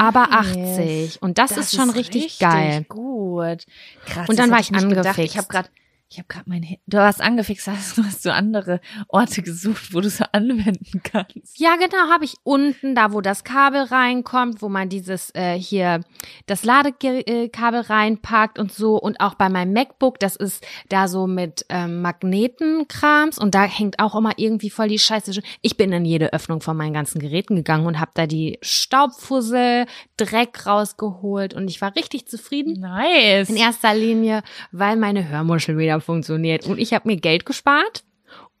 [0.00, 1.18] aber Nice.
[1.18, 1.22] 80.
[1.22, 2.86] Und das, ist schon richtig, geil.
[2.88, 3.64] gut.
[4.06, 4.28] Krass.
[4.28, 5.06] Und dann das war ich nicht gedacht.
[5.06, 5.34] angefixt.
[5.34, 5.68] Ich habe gerade
[6.12, 9.94] ich habe gerade mein Hin- du hast angefixt, hast du hast so andere Orte gesucht,
[9.94, 11.58] wo du so anwenden kannst.
[11.58, 16.00] Ja, genau, habe ich unten, da wo das Kabel reinkommt, wo man dieses äh, hier
[16.46, 21.64] das Ladekabel reinpackt und so und auch bei meinem MacBook, das ist da so mit
[21.70, 25.40] ähm, Magnetenkrams und da hängt auch immer irgendwie voll die Scheiße.
[25.62, 29.86] Ich bin in jede Öffnung von meinen ganzen Geräten gegangen und habe da die Staubfussel,
[30.18, 32.80] Dreck rausgeholt und ich war richtig zufrieden.
[32.80, 33.48] Nice.
[33.48, 38.04] In erster Linie, weil meine Hörmuschel wieder funktioniert und ich habe mir Geld gespart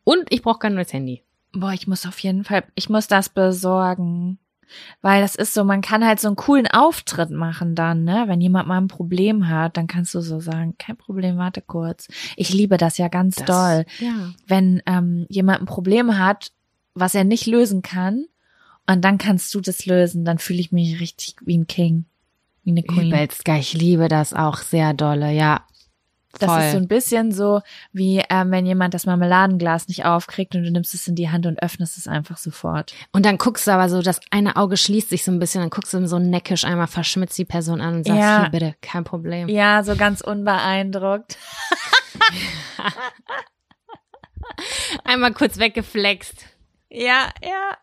[0.04, 1.22] und ich brauche kein neues Handy.
[1.52, 4.38] Boah, ich muss auf jeden Fall, ich muss das besorgen.
[5.02, 8.24] Weil das ist so, man kann halt so einen coolen Auftritt machen dann, ne?
[8.26, 12.08] Wenn jemand mal ein Problem hat, dann kannst du so sagen, kein Problem, warte kurz.
[12.36, 13.84] Ich liebe das ja ganz doll.
[13.98, 14.30] Ja.
[14.46, 16.52] Wenn ähm, jemand ein Problem hat,
[16.94, 18.24] was er nicht lösen kann,
[18.86, 22.06] und dann kannst du das lösen, dann fühle ich mich richtig wie ein King.
[22.64, 23.08] Wie eine Queen.
[23.08, 23.60] Übelst geil.
[23.60, 25.66] Ich liebe das auch sehr dolle, ja.
[26.38, 26.60] Das Voll.
[26.62, 27.60] ist so ein bisschen so,
[27.92, 31.44] wie ähm, wenn jemand das Marmeladenglas nicht aufkriegt und du nimmst es in die Hand
[31.46, 32.94] und öffnest es einfach sofort.
[33.12, 35.70] Und dann guckst du aber so, das eine Auge schließt sich so ein bisschen, dann
[35.70, 38.40] guckst du so neckisch einmal verschmitzt die Person an und sagst, Ja.
[38.42, 39.48] hier bitte, kein Problem.
[39.48, 41.36] Ja, so ganz unbeeindruckt.
[45.04, 46.34] Einmal kurz weggeflext.
[46.90, 47.76] Ja, ja.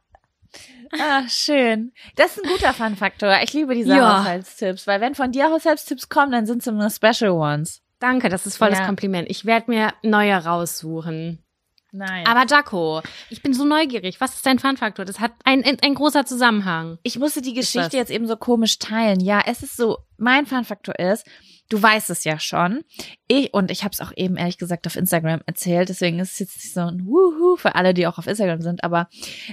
[1.00, 1.92] Ah, schön.
[2.16, 3.38] Das ist ein guter Fun-Faktor.
[3.44, 4.20] Ich liebe diese Ja.
[4.20, 7.82] Haushaltstipps, weil wenn von dir Haushaltstipps kommen, dann sind es immer Special Ones.
[8.00, 8.86] Danke, das ist voll das Ja.
[8.86, 9.30] Kompliment.
[9.30, 11.44] Ich werde mir neue raussuchen.
[11.92, 12.26] Nein.
[12.28, 14.22] Aber Jaco, ich bin so neugierig.
[14.22, 15.06] Was ist dein Fun-Faktor?
[15.06, 17.00] Das hat ein, ein, ein großer Zusammenhang.
[17.04, 17.94] ich musste die Geschichte das?
[17.94, 19.20] jetzt eben so komisch teilen.
[19.20, 21.26] Ja, es ist so, mein Fun-Faktor ist,
[21.70, 22.84] du weißt es ja schon.
[23.28, 26.40] Ich, und ich habe es auch eben ehrlich gesagt auf Instagram erzählt, deswegen ist es
[26.40, 29.10] jetzt nicht so ein Wuhu für alle, die auch auf Instagram sind, aber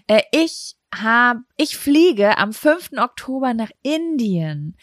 [0.07, 2.91] äh, ich hab, ich fliege am 5.
[2.99, 4.77] Oktober nach Indien.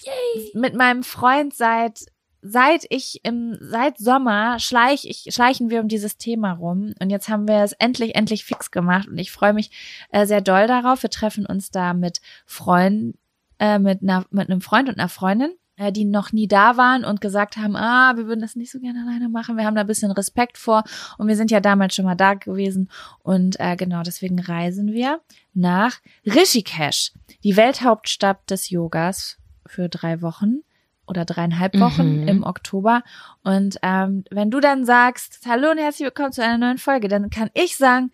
[0.54, 2.06] Mit meinem Freund seit
[2.44, 6.94] seit ich im seit Sommer schleich ich schleichen wir um dieses Thema rum.
[7.00, 9.08] Und jetzt haben wir es endlich endlich fix gemacht.
[9.08, 9.72] Und ich freue mich
[10.12, 11.02] äh, sehr doll darauf.
[11.02, 13.18] Wir treffen uns da mit Freunden
[13.60, 17.06] äh, mit einer mit einem Freund und einer Freundin, äh, die noch nie da waren
[17.06, 19.58] und gesagt haben, ah, wir würden das nicht so gerne alleine machen.
[19.58, 20.84] Wir haben da ein bisschen Respekt vor.
[21.18, 22.90] Und wir sind ja damals schon mal da gewesen.
[23.24, 25.22] Und äh, genau deswegen reisen wir
[25.54, 30.62] nach Rishikesh, die Welthauptstadt des Yogas für drei Wochen
[31.08, 32.28] oder dreieinhalb Wochen Mhm.
[32.28, 33.04] im Oktober.
[33.44, 37.30] Und ähm, wenn du dann sagst, hallo und herzlich willkommen zu einer neuen Folge, dann
[37.30, 38.12] kann ich sagen,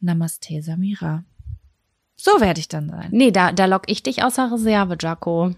[0.00, 1.24] Namaste Samira.
[2.16, 3.08] So werde ich dann sein.
[3.12, 5.54] Nee, da, da lock ich dich außer Reserve, Jaco.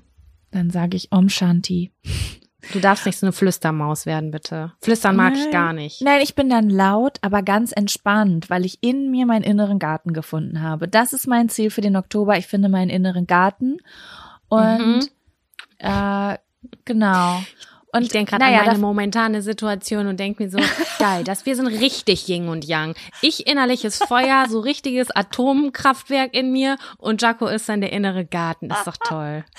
[0.50, 1.92] Dann sage ich Om Shanti.
[2.72, 4.72] Du darfst nicht so eine Flüstermaus werden, bitte.
[4.80, 5.50] Flüstern mag ich Nein.
[5.50, 6.00] gar nicht.
[6.00, 10.14] Nein, ich bin dann laut, aber ganz entspannt, weil ich in mir meinen inneren Garten
[10.14, 10.88] gefunden habe.
[10.88, 12.38] Das ist mein Ziel für den Oktober.
[12.38, 13.78] Ich finde meinen inneren Garten.
[14.48, 15.00] Und Mhm.
[15.84, 16.38] Äh,
[16.86, 17.42] genau.
[17.94, 20.58] Und ich denke gerade naja, an meine momentane Situation und denke mir so,
[20.98, 22.96] geil, dass wir sind richtig Yin und Yang.
[23.22, 28.68] Ich innerliches Feuer, so richtiges Atomkraftwerk in mir und Jaco ist dann der innere Garten.
[28.70, 29.44] Ist doch toll.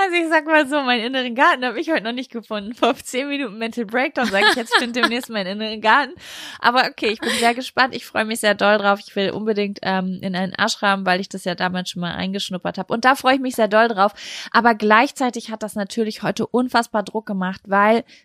[0.00, 2.72] Also ich sag mal so, meinen inneren Garten habe ich heute noch nicht gefunden.
[2.72, 6.12] Vor zehn Minuten Mental Breakdown sage ich jetzt, ich finde demnächst meinen inneren Garten.
[6.60, 7.96] Aber okay, ich bin sehr gespannt.
[7.96, 9.00] Ich freue mich sehr doll drauf.
[9.04, 12.78] Ich will unbedingt ähm, in einen Ashram, weil ich das ja damals schon mal eingeschnuppert
[12.78, 12.94] habe.
[12.94, 14.12] Und da freue ich mich sehr doll drauf.
[14.52, 17.77] Aber gleichzeitig hat das natürlich heute unfassbar Druck gemacht, weil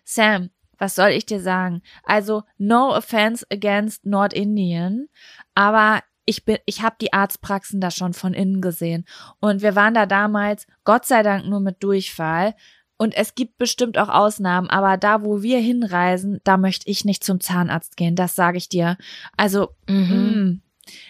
[0.04, 1.82] Sam, was soll ich dir sagen?
[2.04, 5.08] Also no offense against Nordindien,
[5.54, 9.04] aber ich bin, ich habe die Arztpraxen da schon von innen gesehen
[9.40, 12.54] und wir waren da damals, Gott sei Dank, nur mit Durchfall.
[12.96, 17.24] Und es gibt bestimmt auch Ausnahmen, aber da, wo wir hinreisen, da möchte ich nicht
[17.24, 18.96] zum Zahnarzt gehen, das sage ich dir.
[19.36, 20.62] Also, Mhm.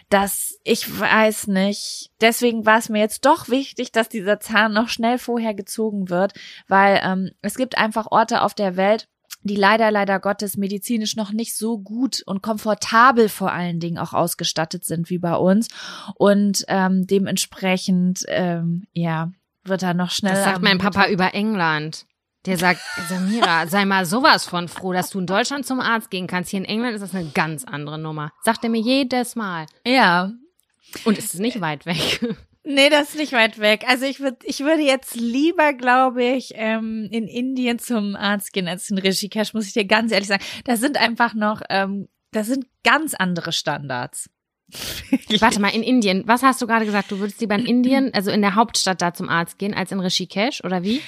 [0.04, 2.10] Mm, das, ich weiß nicht.
[2.20, 6.32] Deswegen war es mir jetzt doch wichtig, dass dieser Zahn noch schnell vorher gezogen wird,
[6.68, 9.08] weil ähm, es gibt einfach Orte auf der Welt,
[9.42, 14.14] die leider, leider Gottes medizinisch noch nicht so gut und komfortabel vor allen Dingen auch
[14.14, 15.68] ausgestattet sind wie bei uns.
[16.14, 19.30] Und ähm, dementsprechend, ähm, ja,
[19.64, 20.36] wird er noch schneller.
[20.36, 22.06] Das sagt mein Papa über England.
[22.46, 26.26] Der sagt, Samira, sei mal sowas von froh, dass du in Deutschland zum Arzt gehen
[26.26, 26.50] kannst.
[26.50, 28.32] Hier in England ist das eine ganz andere Nummer.
[28.42, 29.66] Sagt er mir jedes Mal.
[29.86, 30.30] Ja.
[31.04, 32.20] Und es ist nicht weit weg.
[32.66, 33.84] Nee, das ist nicht weit weg.
[33.86, 38.68] Also ich würde, ich würde jetzt lieber, glaube ich, ähm, in Indien zum Arzt gehen
[38.68, 40.42] als in Rishikesh, muss ich dir ganz ehrlich sagen.
[40.64, 44.30] Da sind einfach noch, ähm, das sind ganz andere Standards.
[45.40, 47.12] Warte mal, in Indien, was hast du gerade gesagt?
[47.12, 50.00] Du würdest lieber in Indien, also in der Hauptstadt da zum Arzt gehen, als in
[50.00, 51.02] Rishikesh, oder wie?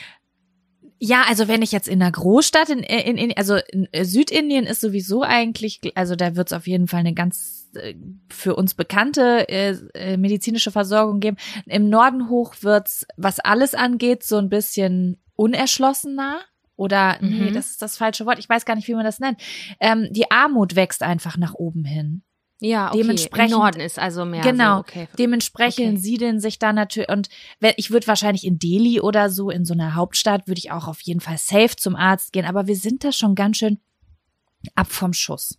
[0.98, 4.80] Ja, also wenn ich jetzt in einer Großstadt in, in, in also in Südindien ist
[4.80, 7.94] sowieso eigentlich, also da wird es auf jeden Fall eine ganz äh,
[8.30, 11.36] für uns bekannte äh, äh, medizinische Versorgung geben.
[11.66, 16.40] Im Norden hoch wird's, was alles angeht, so ein bisschen unerschlossener.
[16.78, 17.54] Oder nee, Mhm.
[17.54, 18.38] das ist das falsche Wort.
[18.38, 19.40] Ich weiß gar nicht, wie man das nennt.
[19.80, 22.22] Ähm, die Armut wächst einfach nach oben hin.
[22.60, 22.98] Ja, okay.
[23.02, 24.76] Dementsprechend- Im Norden ist also mehr Genau.
[24.76, 25.08] so, okay.
[25.18, 25.96] Dementsprechend Okay.
[25.98, 27.28] siedeln sich da natürlich und
[27.76, 31.00] ich würde wahrscheinlich in Delhi oder so in so einer Hauptstadt würde ich auch auf
[31.02, 33.78] jeden Fall safe zum Arzt gehen, aber wir sind da schon ganz schön
[34.74, 35.58] ab vom Schuss.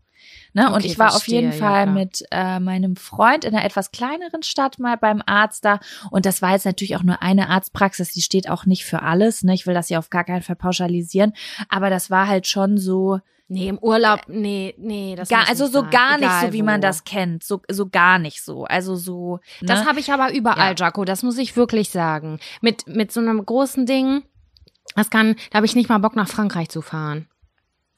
[0.54, 0.68] Ne?
[0.70, 1.94] und Okay, ich war auf jeden ja, Fall klar.
[1.94, 5.80] mit äh, meinem Freund in einer etwas kleineren Stadt mal beim Arzt da
[6.10, 9.44] und das war jetzt natürlich auch nur eine Arztpraxis, die steht auch nicht für alles,
[9.44, 9.54] ne?
[9.54, 11.34] Ich will das ja auf gar keinen Fall pauschalisieren,
[11.70, 15.80] aber das war halt schon so Nee, im Urlaub, nee, nee, das gar, also so
[15.82, 15.90] sein.
[15.90, 16.82] gar nicht Egal so wie man wo.
[16.82, 19.68] das kennt, so so gar nicht so, also so ne?
[19.68, 20.86] Das habe ich aber überall, Ja.
[20.86, 22.40] Jaco, das muss ich wirklich sagen.
[22.62, 24.24] Mit, mit so einem großen Ding,
[24.96, 27.30] das kann, da habe ich nicht mal Bock nach Frankreich zu fahren.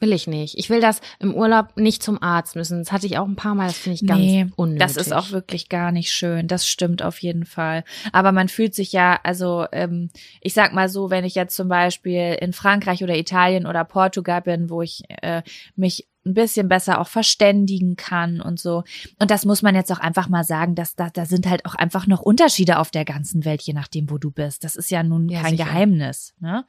[0.01, 0.57] Will ich nicht.
[0.57, 2.79] Ich will das im Urlaub nicht zum Arzt müssen.
[2.79, 4.79] Das hatte ich auch ein paar Mal, das finde ich ganz nee, unnötig.
[4.79, 6.47] Das ist auch wirklich gar nicht schön.
[6.47, 7.83] Das stimmt auf jeden Fall.
[8.13, 10.09] Aber man fühlt sich ja, also ähm,
[10.39, 14.41] ich sag mal so, wenn ich jetzt zum Beispiel in Frankreich oder Italien oder Portugal
[14.41, 15.41] bin, wo ich äh,
[15.75, 18.83] mich ein bisschen besser auch verständigen kann und so.
[19.19, 21.75] Und das muss man jetzt auch einfach mal sagen, dass da, da sind halt auch
[21.75, 24.63] einfach noch Unterschiede auf der ganzen Welt, je nachdem, wo du bist.
[24.63, 25.65] Das ist ja nun Ja, kein sicher.
[25.65, 26.33] Geheimnis.
[26.39, 26.65] Ne?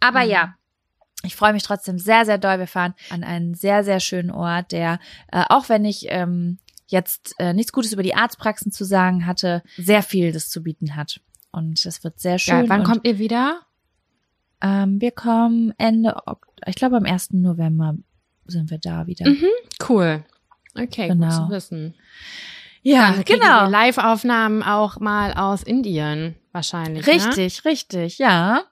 [0.00, 0.30] Aber Mhm.
[0.30, 0.54] ja,
[1.26, 2.58] ich freue mich trotzdem sehr, sehr doll.
[2.58, 4.98] Wir fahren an einen sehr, sehr schönen Ort, der,
[5.32, 9.62] äh, auch wenn ich ähm, jetzt äh, nichts Gutes über die Arztpraxen zu sagen hatte,
[9.76, 11.20] sehr viel das zu bieten hat.
[11.50, 12.64] Und es wird sehr schön.
[12.64, 13.60] ja, wann kommt ihr wieder?
[14.62, 16.16] ähm, wir kommen Ende,
[16.66, 17.32] ich glaube am 1.
[17.32, 17.94] November
[18.46, 19.28] sind wir da wieder.
[19.28, 19.44] Mhm.
[19.86, 20.24] Cool.
[20.74, 21.26] Okay, Genau.
[21.26, 21.94] gut zu wissen.
[22.82, 23.68] Ja, kriegen genau.
[23.68, 27.04] Live-Aufnahmen auch mal aus Indien wahrscheinlich.
[27.06, 27.12] Ne?
[27.14, 28.62] Richtig, richtig, ja.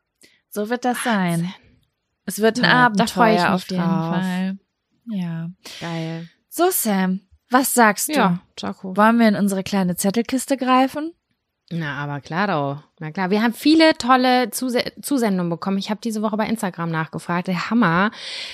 [0.51, 1.53] So wird das sein.
[2.27, 4.15] Es wird ein Toll, da Abenteuer freu ich mich auf jeden drauf.
[4.15, 4.59] Fall.
[5.07, 5.51] Ja.
[5.81, 6.29] Geil.
[6.49, 8.13] So, Sam, was sagst du?
[8.15, 8.97] Ja, Jaco.
[8.97, 11.13] Wollen wir in unsere kleine Zettelkiste greifen?
[11.77, 12.83] Na, aber klar doch.
[13.01, 15.79] Na klar, wir haben viele tolle Zuse Zusendungen bekommen.
[15.79, 17.49] Ich habe diese Woche bei Instagram nachgefragt.
[17.49, 18.13] Der Hammer.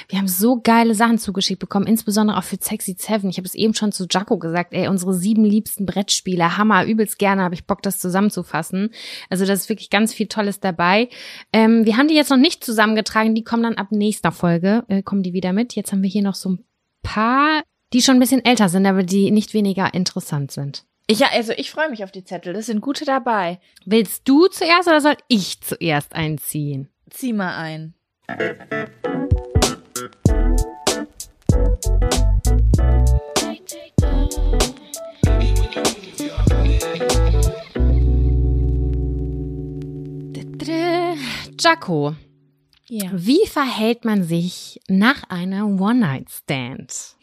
[0.08, 3.28] Wir haben so geile Sachen zugeschickt bekommen, insbesondere auch für Sexy Seven.
[3.28, 4.72] Ich habe es eben schon zu Jaco gesagt.
[4.72, 6.56] Ey, unsere sieben liebsten Brettspiele.
[6.56, 7.42] Hammer, übelst gerne.
[7.42, 8.90] Habe ich Bock, das zusammenzufassen.
[9.28, 11.10] Also da ist wirklich ganz viel Tolles dabei.
[11.52, 13.34] Ähm, wir haben die jetzt noch nicht zusammengetragen.
[13.34, 14.84] Die kommen dann ab nächster Folge.
[14.88, 15.74] Äh, kommen die wieder mit.
[15.74, 16.64] Jetzt haben wir hier noch so ein
[17.02, 20.84] paar, die schon ein bisschen älter sind, aber die nicht weniger interessant sind.
[21.10, 22.54] Ich, ja, also ich freue mich auf die Zettel.
[22.54, 23.58] Es sind gute dabei.
[23.84, 26.88] Willst du zuerst oder soll ich zuerst einziehen?
[27.10, 27.94] Zieh mal ein.
[41.60, 42.14] Jaco,
[42.88, 43.10] Ja.
[43.12, 47.16] wie verhält man sich nach einem One-Night-Stand?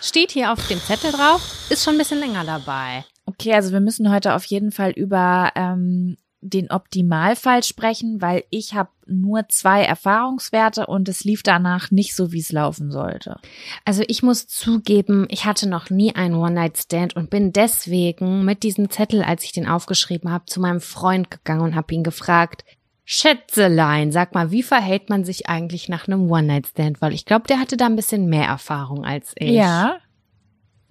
[0.00, 3.04] Steht hier auf dem Zettel drauf, ist schon ein bisschen länger dabei.
[3.26, 8.74] Okay, also wir müssen heute auf jeden Fall über ähm, den Optimalfall sprechen, weil ich
[8.74, 13.40] habe nur zwei Erfahrungswerte und es lief danach nicht so, wie es laufen sollte.
[13.84, 18.90] Also ich muss zugeben, ich hatte noch nie einen One-Night-Stand und bin deswegen mit diesem
[18.90, 22.64] Zettel, als ich den aufgeschrieben habe, zu meinem Freund gegangen und habe ihn gefragt,
[23.04, 27.00] Schätzelein, sag mal, wie verhält man sich eigentlich nach einem One-Night-Stand?
[27.00, 29.50] Weil ich glaube, der hatte da ein bisschen mehr Erfahrung als ich.
[29.50, 29.98] Ja.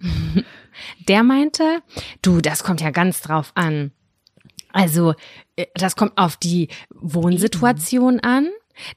[1.08, 1.82] Der meinte,
[2.22, 3.92] du, das kommt ja ganz drauf an.
[4.72, 5.14] Also,
[5.56, 8.48] äh, das kommt auf die Wohnsituation an.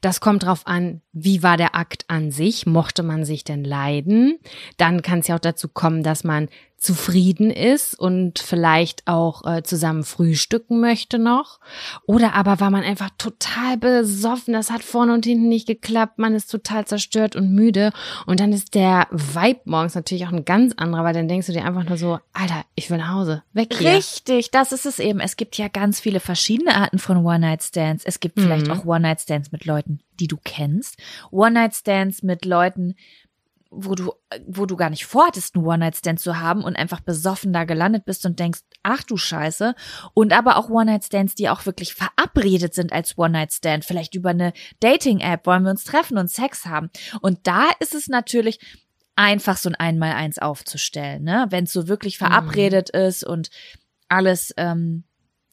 [0.02, 2.66] Das kommt drauf an, wie war der Akt an sich?
[2.66, 4.38] Mochte man sich denn leiden?
[4.76, 6.48] Dann kann es ja auch dazu kommen, dass man
[6.80, 11.60] zufrieden ist und vielleicht auch äh, zusammen frühstücken möchte noch.
[12.06, 16.34] Oder aber war man einfach total besoffen, das hat vorne und hinten nicht geklappt, man
[16.34, 17.92] ist total zerstört und müde.
[18.24, 21.52] Und dann ist der Vibe morgens natürlich auch ein ganz anderer, weil dann denkst du
[21.52, 23.92] dir einfach nur so, Alter, ich will nach Hause, weg hier.
[23.96, 25.20] Richtig, das ist es eben.
[25.20, 28.04] Es gibt ja ganz viele verschiedene Arten von One-Night-Stands.
[28.06, 28.72] Es gibt vielleicht Mhm.
[28.72, 30.96] auch One-Night-Stands mit Leuten, die du kennst.
[31.30, 32.94] One-Night-Stands mit Leuten,
[33.70, 34.12] wo du,
[34.46, 38.26] wo du gar nicht vorhattest, einen One-Night-Stand zu haben und einfach besoffen da gelandet bist
[38.26, 39.74] und denkst, ach du Scheiße.
[40.12, 43.84] Und aber auch One-Night-Stands, die auch wirklich verabredet sind als One-Night-Stand.
[43.84, 46.90] Vielleicht über eine Dating-App wollen wir uns treffen und Sex haben.
[47.20, 48.58] Und da ist es natürlich
[49.14, 51.46] einfach so ein Einmal-Eins aufzustellen, ne?
[51.50, 53.50] Wenn es so wirklich verabredet ist und
[54.08, 55.04] alles, ähm,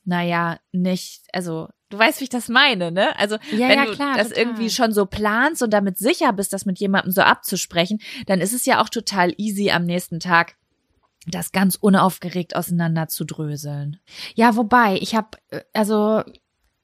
[0.05, 3.17] naja, nicht, also du weißt, wie ich das meine, ne?
[3.17, 4.43] Also Ja, wenn ja, du klar, das total.
[4.43, 8.53] irgendwie schon so planst und damit sicher bist, das mit jemandem so abzusprechen, dann ist
[8.53, 10.55] es ja auch total easy am nächsten Tag
[11.25, 13.99] das ganz unaufgeregt auseinander zu dröseln.
[14.35, 15.29] Ja, wobei, ich habe,
[15.73, 16.23] also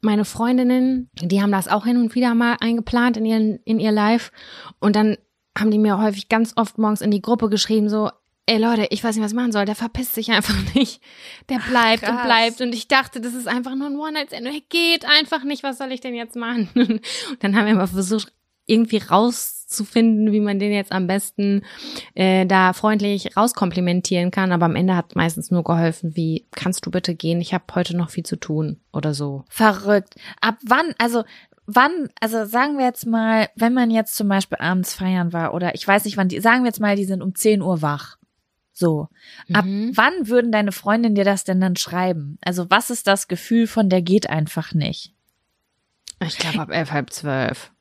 [0.02, 3.94] meine Freundinnen, die haben das auch hin und wieder mal eingeplant in, ihren, in ihr
[3.94, 4.32] Live.
[4.80, 5.18] Und dann
[5.58, 8.10] haben die mir häufig ganz oft morgens in die Gruppe geschrieben, so,
[8.46, 11.02] ey Leute, ich weiß nicht, was ich machen soll, der verpisst sich einfach nicht.
[11.50, 12.26] Der bleibt und krass.
[12.26, 12.62] bleibt.
[12.62, 14.46] Und ich dachte, das ist einfach nur ein One-Night-Stand.
[14.46, 16.70] Er geht einfach nicht, was soll ich denn jetzt machen?
[16.76, 17.02] Und
[17.40, 18.32] dann haben wir mal versucht,
[18.66, 21.64] irgendwie rauszufinden, wie man den jetzt am besten
[22.16, 24.52] äh, da freundlich rauskomplimentieren kann.
[24.52, 27.42] Aber am Ende hat meistens nur geholfen, wie kannst du bitte gehen?
[27.42, 29.44] Ich habe heute noch viel zu tun oder so.
[29.50, 30.16] Verrückt.
[30.40, 31.24] Ab wann, also
[31.66, 35.76] wann, also sagen wir jetzt mal, wenn man jetzt zum Beispiel abends feiern war oder
[35.76, 38.18] ich weiß nicht wann, die, sagen wir jetzt mal, die sind um 10 Uhr wach.
[38.74, 39.08] So.
[39.54, 39.92] Ab Mhm.
[39.96, 42.38] wann würden deine Freundin dir das denn dann schreiben?
[42.44, 45.14] Also was ist das Gefühl von der geht einfach nicht?
[46.26, 47.72] Ich glaube ab elf, halb zwölf.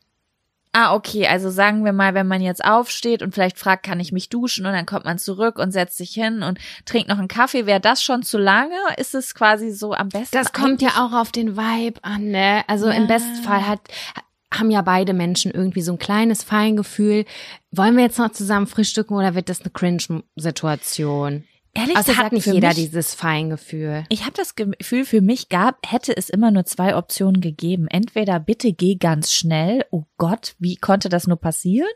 [0.74, 4.10] Ah, okay, also sagen wir mal, wenn man jetzt aufsteht und vielleicht fragt, kann ich
[4.10, 7.28] mich duschen und dann kommt man zurück und setzt sich hin und trinkt noch einen
[7.28, 8.78] Kaffee, wäre das schon zu lange?
[8.96, 10.34] Ist es quasi so am besten?
[10.34, 12.62] Das kommt ja auch auf den Vibe an, ne?
[12.68, 12.92] Also Ja.
[12.94, 13.80] im Bestfall hat
[14.52, 17.24] haben ja beide Menschen irgendwie so ein kleines Feingefühl.
[17.70, 21.44] Wollen wir jetzt noch zusammen frühstücken oder wird das eine Cringe-Situation?
[21.74, 24.04] Ehrlich Also gesagt, hat nicht jeder mich, dieses Feingefühl.
[24.10, 27.88] Ich habe das Gefühl, für mich gab, hätte es immer nur zwei Optionen gegeben.
[27.88, 29.86] Entweder bitte geh ganz schnell.
[29.90, 31.88] Oh Gott, wie konnte das nur passieren?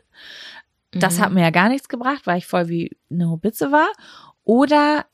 [0.91, 1.21] Das Mhm.
[1.21, 3.89] hat mir ja gar nichts gebracht, weil ich voll wie eine Hobitze war.
[4.43, 5.05] Oder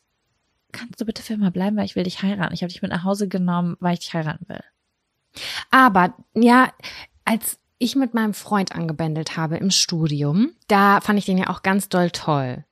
[0.71, 2.53] kannst du bitte für immer bleiben, weil ich will dich heiraten.
[2.53, 4.63] Ich habe dich mit nach Hause genommen, weil ich dich heiraten will.
[5.71, 6.71] Aber ja,
[7.25, 11.63] als ich mit meinem Freund angebändelt habe im Studium, da fand ich den ja auch
[11.63, 12.63] ganz doll toll.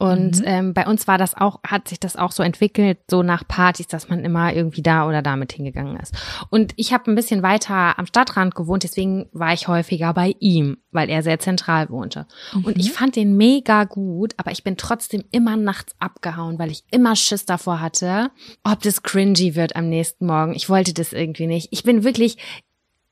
[0.00, 0.44] Und Mhm.
[0.46, 3.88] ähm, bei uns war das auch, hat sich das auch so entwickelt, so nach Partys,
[3.88, 6.14] dass man immer irgendwie da oder damit hingegangen ist.
[6.50, 10.76] Und ich habe ein bisschen weiter am Stadtrand gewohnt, deswegen war ich häufiger bei ihm,
[10.92, 12.28] weil er sehr zentral wohnte.
[12.62, 16.84] Und ich fand den mega gut, aber ich bin trotzdem immer nachts abgehauen, weil ich
[16.92, 18.30] immer Schiss davor hatte,
[18.62, 20.54] ob das cringy wird am nächsten Morgen.
[20.54, 21.70] Ich wollte das irgendwie nicht.
[21.72, 22.36] Ich bin wirklich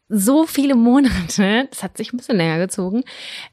[0.09, 3.03] so viele Monate, das hat sich ein bisschen länger gezogen,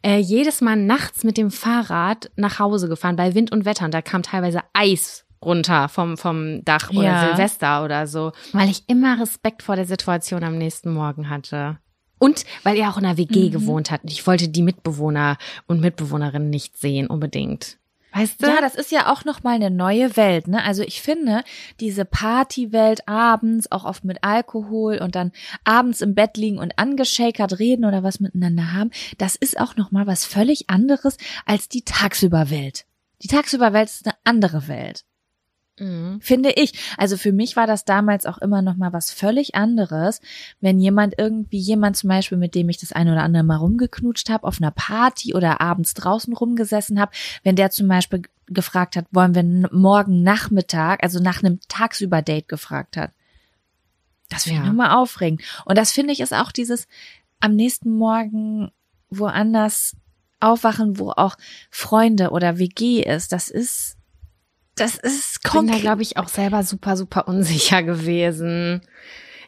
[0.03, 3.93] äh, jedes Mal nachts mit dem Fahrrad nach Hause gefahren bei Wind und Wetter und
[3.93, 7.27] da kam teilweise Eis runter vom, vom Dach oder Ja.
[7.35, 11.79] Silvester oder so, weil ich immer Respekt vor der Situation am nächsten Morgen hatte.
[12.19, 13.99] Und weil er auch in einer WG gewohnt hat.
[14.05, 15.37] Ich wollte die Mitbewohner
[15.67, 17.77] und Mitbewohnerinnen nicht sehen, unbedingt.
[18.13, 18.47] Weißt du?
[18.47, 20.63] Ja, das ist ja auch noch mal eine neue Welt, ne?
[20.63, 21.43] Also ich finde,
[21.79, 25.31] diese Partywelt abends, auch oft mit Alkohol und dann
[25.63, 29.91] abends im Bett liegen und angeschakert reden oder was miteinander haben, das ist auch noch
[29.91, 32.85] mal was völlig anderes als die Tagsüberwelt.
[33.23, 35.05] Die Tagsüberwelt ist eine andere Welt.
[35.79, 36.19] Mhm.
[36.21, 36.73] Finde ich.
[36.97, 40.21] Also für mich war das damals auch immer noch mal was völlig anderes,
[40.61, 44.29] wenn jemand irgendwie jemand zum Beispiel, mit dem ich das eine oder andere mal rumgeknutscht
[44.29, 47.11] habe, auf einer Party oder abends draußen rumgesessen habe,
[47.43, 52.97] wenn der zum Beispiel gefragt hat, wollen wir morgen Nachmittag, also nach einem Tagsüber-Date gefragt
[52.97, 53.11] hat.
[54.29, 54.71] Das finde ich Ja.
[54.71, 55.41] nochmal aufregend.
[55.65, 56.87] Und das finde ich ist auch dieses
[57.39, 58.71] am nächsten Morgen
[59.09, 59.95] woanders
[60.39, 61.35] aufwachen, wo auch
[61.69, 63.31] Freunde oder WG ist.
[63.31, 63.97] Das ist,
[64.75, 68.81] das ist Ich bin da, glaube ich, auch selber super, super unsicher gewesen.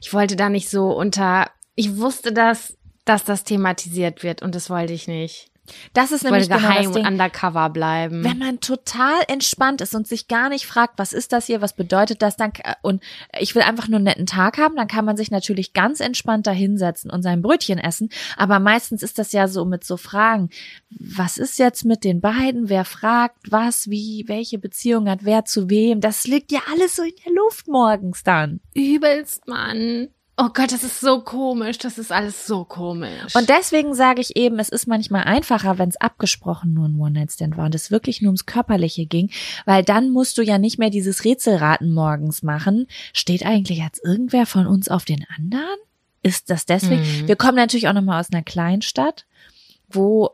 [0.02, 4.70] Ich wollte da nicht so unter, ich wusste, dass, dass das thematisiert wird und das
[4.70, 5.52] wollte ich nicht.
[5.94, 8.24] Das ist nämlich genau geheim das und undercover bleiben.
[8.24, 11.74] Wenn man total entspannt ist und sich gar nicht fragt, was ist das hier, was
[11.74, 13.04] bedeutet das, dann und
[13.40, 16.48] ich will einfach nur einen netten Tag haben, dann kann man sich natürlich ganz entspannt
[16.48, 18.10] da hinsetzen und sein Brötchen essen.
[18.38, 20.50] Aber meistens ist das ja so mit so Fragen,
[20.90, 25.70] was ist jetzt mit den beiden, wer fragt, was, wie, welche Beziehung hat wer zu
[25.70, 26.00] wem.
[26.02, 28.62] Das liegt ja alles so in der Luft morgens dann.
[28.74, 30.10] Übelst, Mann.
[30.38, 31.78] Oh Gott, das ist so komisch.
[31.78, 33.36] Das ist alles so komisch.
[33.36, 37.56] Und deswegen sage ich eben, es ist manchmal einfacher, wenn es abgesprochen nur ein One-Night-Stand
[37.56, 39.32] war und es wirklich nur ums Körperliche ging,
[39.66, 42.88] weil dann musst du ja nicht mehr dieses Rätselraten morgens machen.
[43.14, 45.78] Steht eigentlich jetzt irgendwer von uns auf den anderen?
[46.22, 47.02] Ist das deswegen?
[47.02, 47.28] Mhm.
[47.28, 49.26] Wir kommen natürlich auch nochmal aus einer Kleinstadt,
[49.88, 50.32] wo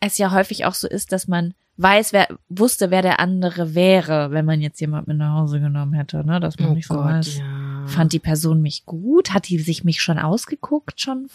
[0.00, 4.30] es ja häufig auch so ist, dass man weiß, wer wusste, wer der andere wäre,
[4.30, 6.40] wenn man jetzt jemand mit nach Hause genommen hätte, ne?
[6.40, 7.38] Dass man oh nicht so Gott, weiß.
[7.38, 7.63] ja.
[7.86, 9.32] Fand die Person mich gut?
[9.32, 11.00] Hat die sich mich schon ausgeguckt?
[11.00, 11.28] Schon?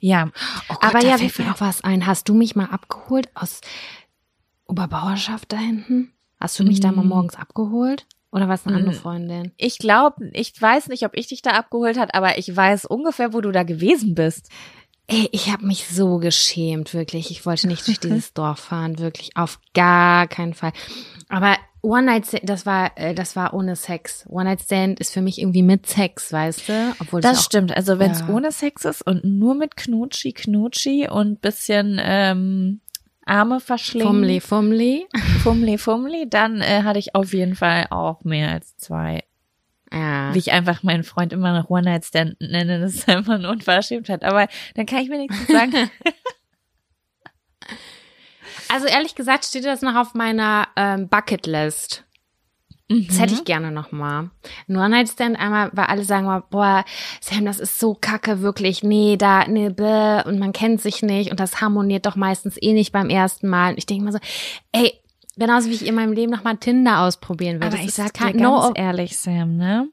[0.00, 0.30] Ja,
[0.68, 2.06] Oh Gott, Aber da ja, fällt wir- mir auch was ein.
[2.06, 3.60] Hast du mich mal abgeholt aus
[4.66, 6.12] Oberbauerschaft da hinten?
[6.40, 7.08] Hast du mich da mal Mm.
[7.08, 8.06] morgens abgeholt?
[8.30, 8.98] Oder was eine andere Mm.
[8.98, 9.52] Freundin?
[9.56, 13.32] ich glaube, ich weiß nicht, ob ich dich da abgeholt hat, aber ich weiß ungefähr,
[13.32, 14.48] wo du da gewesen bist.
[15.06, 17.30] Ey, ich habe mich so geschämt, wirklich.
[17.30, 20.72] Ich wollte nicht durch dieses Dorf fahren, wirklich auf gar keinen Fall.
[21.28, 24.24] Aber One Night Stand, das war, äh, das war ohne Sex.
[24.28, 26.94] One Night Stand ist für mich irgendwie mit Sex, weißt du?
[26.98, 27.76] Obwohl Das auch, stimmt.
[27.76, 28.28] Also wenn es Ja.
[28.30, 32.80] ohne Sex ist und nur mit Knutschi, Knutschi und bisschen ähm,
[33.26, 35.06] Arme verschlingen, Fummli, Fummli.
[35.42, 39.22] Fummli, Fummli, dann äh, hatte ich auf jeden Fall auch mehr als zwei.
[39.92, 40.34] Ja.
[40.34, 44.24] Wie ich einfach meinen Freund immer noch One-Night-Stand nenne, das ist einfach eine Unverschämtheit.
[44.24, 45.72] Aber dann kann ich mir nichts zu sagen.
[48.68, 52.04] Also ehrlich gesagt steht das noch auf meiner ähm, Bucketlist.
[52.88, 54.30] Das hätte ich gerne noch mal.
[54.68, 56.84] Ein One-Night-Stand einmal, weil alle sagen mal, boah,
[57.20, 58.82] Sam, das ist so kacke, wirklich.
[58.82, 62.74] Nee, da, nee, bäh, und man kennt sich nicht und das harmoniert doch meistens eh
[62.74, 63.70] nicht beim ersten Mal.
[63.70, 64.18] Und ich denke mal so,
[64.72, 64.92] ey,
[65.36, 67.68] genauso wie ich in meinem Leben noch mal Tinder ausprobieren will.
[67.68, 69.88] Aber Das ich sag dir ganz no, ehrlich, Sam, ne?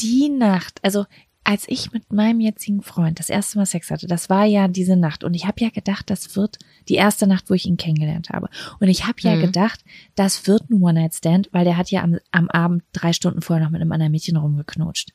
[0.00, 1.06] Die Nacht, also
[1.48, 4.96] als ich mit meinem jetzigen Freund das erste Mal Sex hatte, das war ja diese
[4.96, 5.22] Nacht.
[5.22, 8.48] Und ich habe ja gedacht, das wird die erste Nacht, wo ich ihn kennengelernt habe.
[8.80, 9.40] Und ich habe ja Mhm.
[9.42, 9.84] gedacht,
[10.16, 13.70] das wird ein One-Night-Stand, weil der hat ja am, am Abend drei Stunden vorher noch
[13.70, 15.12] mit einem anderen Mädchen rumgeknutscht.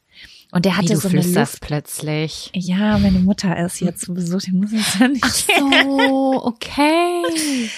[0.52, 1.60] Und der wie hatte du so eine Luft.
[1.62, 2.50] plötzlich.
[2.54, 5.24] Ja, meine Mutter ist hier zu Besuch, die muss es ja nicht.
[5.24, 5.34] Ach
[5.84, 7.70] so, okay.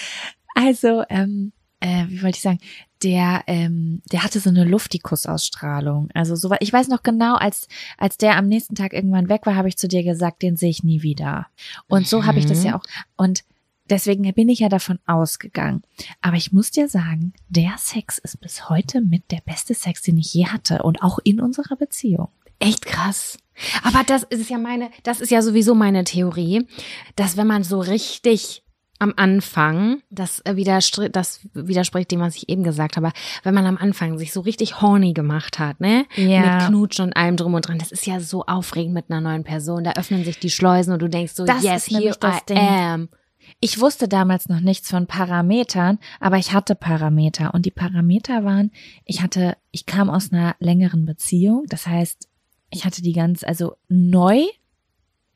[0.54, 1.52] Also, ähm,
[1.84, 2.60] äh, wie wollte ich sagen,
[3.02, 6.08] der, ähm, der hatte so eine Luftikuss-Ausstrahlung.
[6.14, 7.68] Also so, ich weiß noch genau, als
[7.98, 10.70] als der am nächsten Tag irgendwann weg war, habe ich zu dir gesagt, den sehe
[10.70, 11.46] ich nie wieder.
[11.86, 12.66] Und so habe ich das Mhm.
[12.66, 12.82] ja auch.
[13.16, 13.44] Und
[13.90, 15.82] deswegen bin ich ja davon ausgegangen.
[16.22, 20.16] Aber ich muss dir sagen, der Sex ist bis heute mit der beste Sex, den
[20.16, 22.28] ich je hatte und auch in unserer Beziehung.
[22.60, 23.36] Echt krass.
[23.82, 26.66] Aber das ist ja meine, das ist ja sowieso meine Theorie,
[27.14, 28.63] dass wenn man so richtig
[28.98, 33.10] am Anfang, das, äh, widerstr das widerspricht dem, was ich eben gesagt habe,
[33.42, 36.06] wenn man am Anfang sich so richtig horny gemacht hat, ne?
[36.16, 36.40] Ja.
[36.40, 37.78] Mit Knutschen und allem drum und dran.
[37.78, 39.84] Das ist ja so aufregend mit einer neuen Person.
[39.84, 42.58] Da öffnen sich die Schleusen und du denkst so, Das yes, here das I Ding.
[42.58, 43.08] am.
[43.60, 48.70] Ich wusste damals noch nichts von Parametern, aber ich hatte Parameter und die Parameter waren,
[49.04, 52.28] ich hatte, ich kam aus einer längeren Beziehung, das heißt,
[52.70, 54.44] ich hatte die ganz, also neu,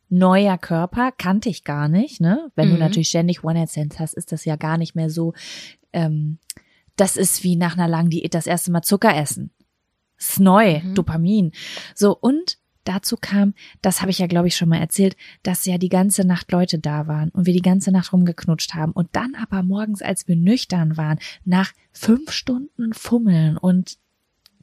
[0.08, 2.50] neuer Körper, kannte ich gar nicht, ne?
[2.54, 2.80] Wenn du Mhm.
[2.80, 5.34] natürlich ständig One-Night-Stands hast, ist das ja gar nicht mehr so,
[5.92, 6.38] ähm,
[6.96, 9.50] das ist wie nach einer langen Diät das erste Mal Zucker essen.
[10.18, 10.94] Ist neu, Mhm.
[10.94, 11.52] Dopamin.
[11.94, 15.78] So, und dazu kam, das habe ich ja, glaube ich, schon mal erzählt, dass ja
[15.78, 18.92] die ganze Nacht Leute da waren und wir die ganze Nacht rumgeknutscht haben.
[18.92, 23.98] Und dann aber morgens, als wir nüchtern waren, nach fünf Stunden Fummeln und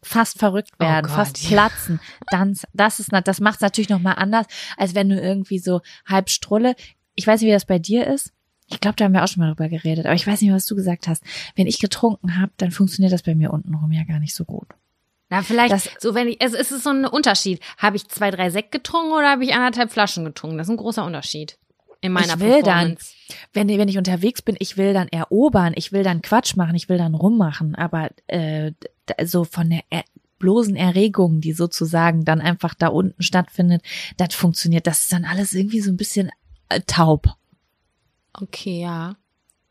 [0.05, 1.99] fast verrückt Oh werden, Gott, fast platzen,
[2.29, 4.45] dann, das ist, das macht es natürlich nochmal anders,
[4.77, 6.75] als wenn du irgendwie so halb strulle.
[7.15, 8.31] Ich weiß nicht, wie das bei dir ist.
[8.67, 10.65] Ich glaube, da haben wir auch schon mal drüber geredet, aber ich weiß nicht, was
[10.65, 11.23] du gesagt hast.
[11.55, 14.67] Wenn ich getrunken habe, dann funktioniert das bei mir untenrum ja gar nicht so gut.
[15.29, 17.59] Na, vielleicht, Das- so wenn ich, es, es ist so ein Unterschied.
[17.77, 20.57] Habe ich zwei, drei Sekt getrunken oder habe ich anderthalb Flaschen getrunken?
[20.57, 21.57] Das ist ein großer Unterschied.
[22.01, 22.97] In meiner ich will dann,
[23.53, 26.89] wenn, wenn ich unterwegs bin, ich will dann erobern, ich will dann Quatsch machen, ich
[26.89, 28.73] will dann rummachen, aber äh,
[29.09, 30.03] d- so von der er
[30.39, 33.81] bloßen Erregung, die sozusagen dann einfach da unten stattfindet,
[34.17, 34.85] das funktioniert.
[34.85, 36.29] Das ist dann alles irgendwie so ein bisschen
[36.69, 37.29] äh, taub.
[38.33, 39.15] Okay, ja.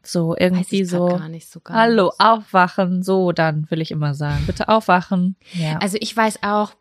[0.02, 1.06] So irgendwie so.
[1.06, 1.78] gar nicht so ganz.
[1.78, 4.44] Hallo, aufwachen, so dann will ich immer sagen.
[4.46, 5.36] Bitte aufwachen.
[5.52, 5.78] Ja.
[5.78, 6.74] Also ich weiß auch,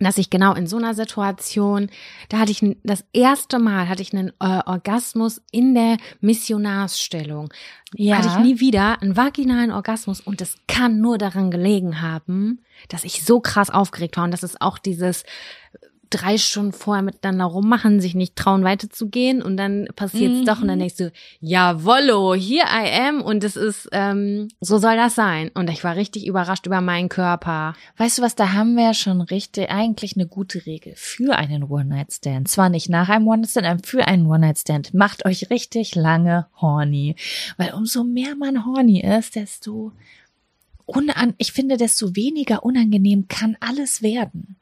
[0.00, 1.90] dass ich genau in so einer Situation,
[2.28, 7.52] da hatte ich das erste Mal hatte ich einen äh, Orgasmus in der Missionarsstellung.
[7.94, 8.18] Ja.
[8.18, 13.04] Hatte ich nie wieder einen vaginalen Orgasmus und es kann nur daran gelegen haben, dass
[13.04, 15.24] ich so krass aufgeregt war und das ist auch dieses
[16.10, 20.80] drei Stunden vorher miteinander rummachen, sich nicht trauen weiterzugehen und dann passiert's doch und dann
[20.80, 25.50] denkst du, jawollo, here I am und es ist, ähm, so soll das sein.
[25.54, 27.74] Und ich war richtig überrascht über meinen Körper.
[27.96, 31.64] Weißt du was, da haben wir ja schon richtig, eigentlich eine gute Regel für einen
[31.64, 32.48] One-Night-Stand.
[32.48, 34.92] Zwar nicht nach einem One-Night-Stand, aber für einen One-Night-Stand.
[34.92, 37.16] Macht euch richtig lange horny.
[37.56, 39.92] Weil umso mehr man horny ist, desto
[40.86, 44.59] unan, ich finde, desto weniger unangenehm kann alles werden.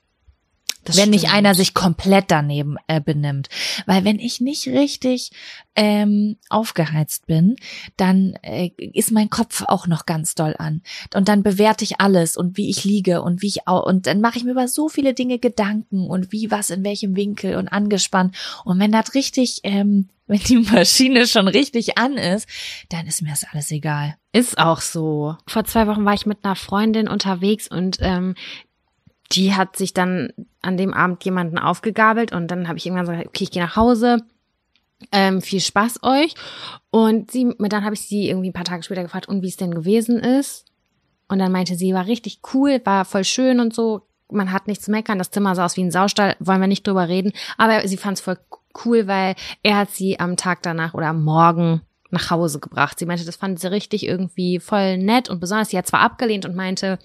[0.88, 1.34] Das wenn nicht stimmt.
[1.34, 3.48] einer sich komplett daneben äh, benimmt.
[3.86, 5.30] Weil wenn ich nicht richtig
[5.76, 7.56] ähm, aufgeheizt bin,
[7.96, 10.82] dann äh, ist mein Kopf auch noch ganz doll an.
[11.14, 14.20] Und dann bewerte ich alles und wie ich liege und wie ich au und dann
[14.20, 17.68] mache ich mir über so viele Dinge Gedanken und wie was in welchem Winkel und
[17.68, 18.36] angespannt.
[18.64, 22.48] Und wenn das richtig, ähm, wenn die Maschine schon richtig an ist,
[22.90, 24.16] dann ist mir das alles egal.
[24.32, 25.36] Ist auch so.
[25.46, 28.34] Vor zwei Wochen war ich mit einer Freundin unterwegs und ähm,
[29.32, 33.26] die hat sich dann an dem Abend jemanden aufgegabelt und dann habe ich irgendwann gesagt,
[33.26, 34.18] okay, ich gehe nach Hause.
[35.12, 36.34] Ähm, viel Spaß euch.
[36.90, 39.56] Und sie, dann habe ich sie irgendwie ein paar Tage später gefragt, und wie es
[39.56, 40.64] denn gewesen ist.
[41.28, 44.02] Und dann meinte sie, war richtig cool, war voll schön und so.
[44.30, 45.18] Man hat nichts zu meckern.
[45.18, 47.32] Das Zimmer sah aus wie ein Saustall, wollen wir nicht drüber reden.
[47.56, 48.38] Aber sie fand es voll
[48.84, 52.98] cool, weil er hat sie am Tag danach oder am Morgen nach Hause gebracht.
[52.98, 55.68] Sie meinte, das fand sie richtig irgendwie voll nett und besonders.
[55.68, 56.98] Sie hat zwar abgelehnt und meinte,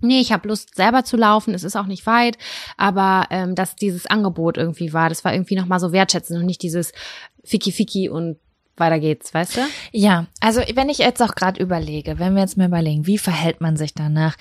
[0.00, 2.38] nee, ich habe Lust selber zu laufen, es ist auch nicht weit,
[2.76, 6.62] aber ähm, dass dieses Angebot irgendwie war, das war irgendwie nochmal so wertschätzend und nicht
[6.62, 6.92] dieses
[7.44, 8.38] Fiki Fiki und
[8.76, 9.60] weiter geht's, weißt du?
[9.92, 13.60] Ja, also wenn ich jetzt auch gerade überlege, wenn wir jetzt mal überlegen, wie verhält
[13.60, 14.36] man sich danach?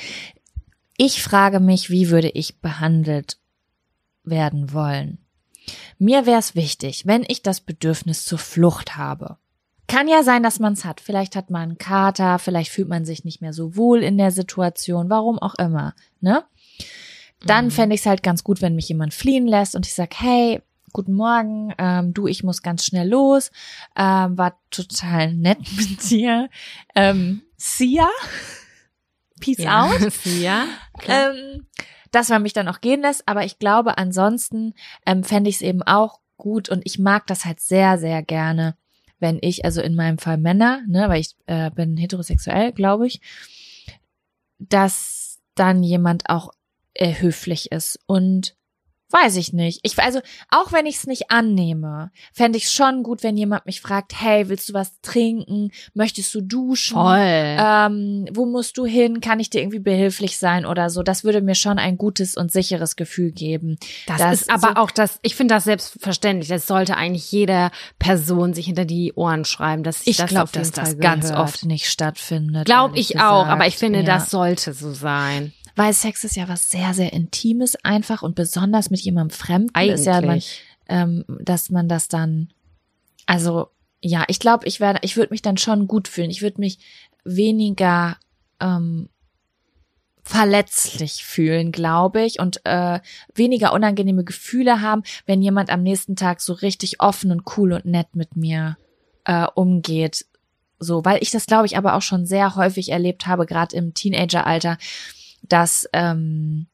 [0.97, 3.37] Ich frage mich, wie würde ich behandelt
[4.23, 5.19] werden wollen?
[5.97, 9.37] Mir wäre es wichtig, wenn ich das Bedürfnis zur Flucht habe.
[9.87, 11.01] Kann ja sein, dass man es hat.
[11.01, 14.31] Vielleicht hat man einen Kater, vielleicht fühlt man sich nicht mehr so wohl in der
[14.31, 16.43] Situation, warum auch immer, ne?
[17.45, 20.13] Dann fände ich es halt ganz gut, wenn mich jemand fliehen lässt und ich sag,
[20.17, 20.61] hey,
[20.93, 23.51] guten Morgen, ähm, du, ich muss ganz schnell los,
[23.97, 26.49] ähm, war total nett mit dir.
[26.95, 28.09] Ähm, see ya.
[29.41, 29.99] Peace out.
[30.39, 30.65] ja.
[30.97, 31.33] klar.
[31.33, 31.67] Ähm,
[32.11, 34.75] dass man mich dann auch gehen lässt, aber ich glaube, ansonsten
[35.05, 38.77] ähm, fände ich es eben auch gut und ich mag das halt sehr, sehr gerne,
[39.23, 43.21] wenn ich, also in meinem Fall Männer, ne, weil ich äh, bin heterosexuell, glaube ich,
[44.59, 46.51] dass dann jemand auch
[46.93, 47.99] äh, höflich ist.
[48.05, 48.55] Und
[49.13, 49.79] weiß ich nicht.
[49.83, 53.79] Ich also auch wenn ich es nicht annehme, fände ich schon gut, wenn jemand mich
[53.79, 55.71] fragt, hey, willst du was trinken?
[55.93, 56.95] Möchtest du duschen?
[56.95, 57.17] Voll.
[57.19, 59.21] ähm, wo musst du hin?
[59.21, 61.03] Kann ich dir irgendwie behilflich sein oder so?
[61.03, 63.77] Das würde mir schon ein gutes und sicheres Gefühl geben.
[64.07, 66.49] Das, das ist aber so- auch das, ich finde das selbstverständlich.
[66.49, 70.71] Das sollte eigentlich jeder Person sich hinter die Ohren schreiben, dass Ich das glaube, dass
[70.71, 71.39] das Fall ganz gehört.
[71.49, 72.65] oft nicht stattfindet.
[72.65, 73.49] Glaube ich auch, gesagt.
[73.51, 74.05] aber ich finde, ja.
[74.05, 75.53] das sollte so sein.
[75.75, 80.05] Weil Sex ist ja was sehr, sehr Intimes einfach und besonders mit jemandem Fremden ist
[80.05, 80.61] ja man, Eigentlich.
[80.87, 82.49] ähm, dass man das dann,
[83.25, 83.69] also
[84.01, 86.29] ja, ich glaube, ich werde, ich würde mich dann schon gut fühlen.
[86.29, 86.77] Ich würde mich
[87.23, 88.17] weniger
[88.59, 89.09] ähm,
[90.23, 92.99] verletzlich fühlen, glaube ich, und äh,
[93.33, 97.85] weniger unangenehme Gefühle haben, wenn jemand am nächsten Tag so richtig offen und cool und
[97.85, 98.77] nett mit mir
[99.25, 100.25] äh, umgeht.
[100.79, 103.93] So, weil ich das, glaube ich, aber auch schon sehr häufig erlebt habe, gerade im
[103.93, 104.77] Teenageralter,
[105.43, 106.67] dass ähm,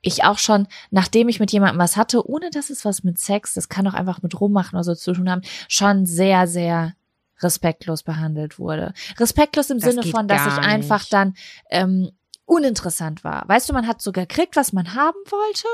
[0.00, 3.54] ich auch schon, nachdem ich mit jemandem was hatte, ohne dass es was mit Sex,
[3.54, 6.94] das kann auch einfach mit rummachen oder so zu tun haben, schon sehr, sehr
[7.40, 8.92] respektlos behandelt wurde.
[9.18, 11.12] Respektlos im Das Sinne von, dass ich einfach nicht.
[11.12, 11.34] dann
[11.70, 12.10] ähm,
[12.46, 13.48] uninteressant war.
[13.48, 15.68] Weißt du, man hat sogar gekriegt, was man haben wollte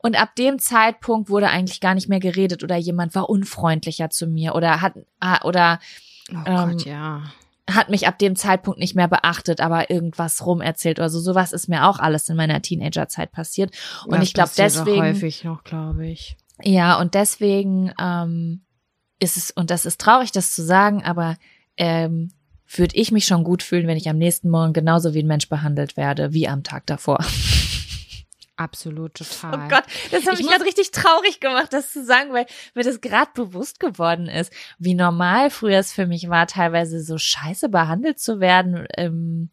[0.00, 4.26] und ab dem Zeitpunkt wurde eigentlich gar nicht mehr geredet oder jemand war unfreundlicher zu
[4.26, 5.78] mir oder hat ah, oder
[6.32, 7.22] Oh ähm, Gott, ja.
[7.68, 11.20] Hat mich ab dem Zeitpunkt nicht mehr beachtet, aber irgendwas rumerzählt oder so.
[11.20, 13.72] Sowas ist mir auch alles in meiner Teenagerzeit passiert.
[14.04, 16.36] Und Das ich glaube deswegen, häufig noch, glaube ich.
[16.62, 18.62] ja, und deswegen ähm,
[19.18, 21.36] ist es, und das ist traurig, das zu sagen, aber
[21.76, 22.30] ähm,
[22.68, 25.48] würde ich mich schon gut fühlen, wenn ich am nächsten Morgen genauso wie ein Mensch
[25.48, 27.18] behandelt werde, wie am Tag davor.
[28.56, 29.54] Absolut, total.
[29.54, 32.84] Oh Gott, das hat Ich mich gerade richtig traurig gemacht, das zu sagen, weil mir
[32.84, 37.68] das gerade bewusst geworden ist, wie normal früher es für mich war, teilweise so scheiße
[37.68, 39.50] behandelt zu werden, ähm,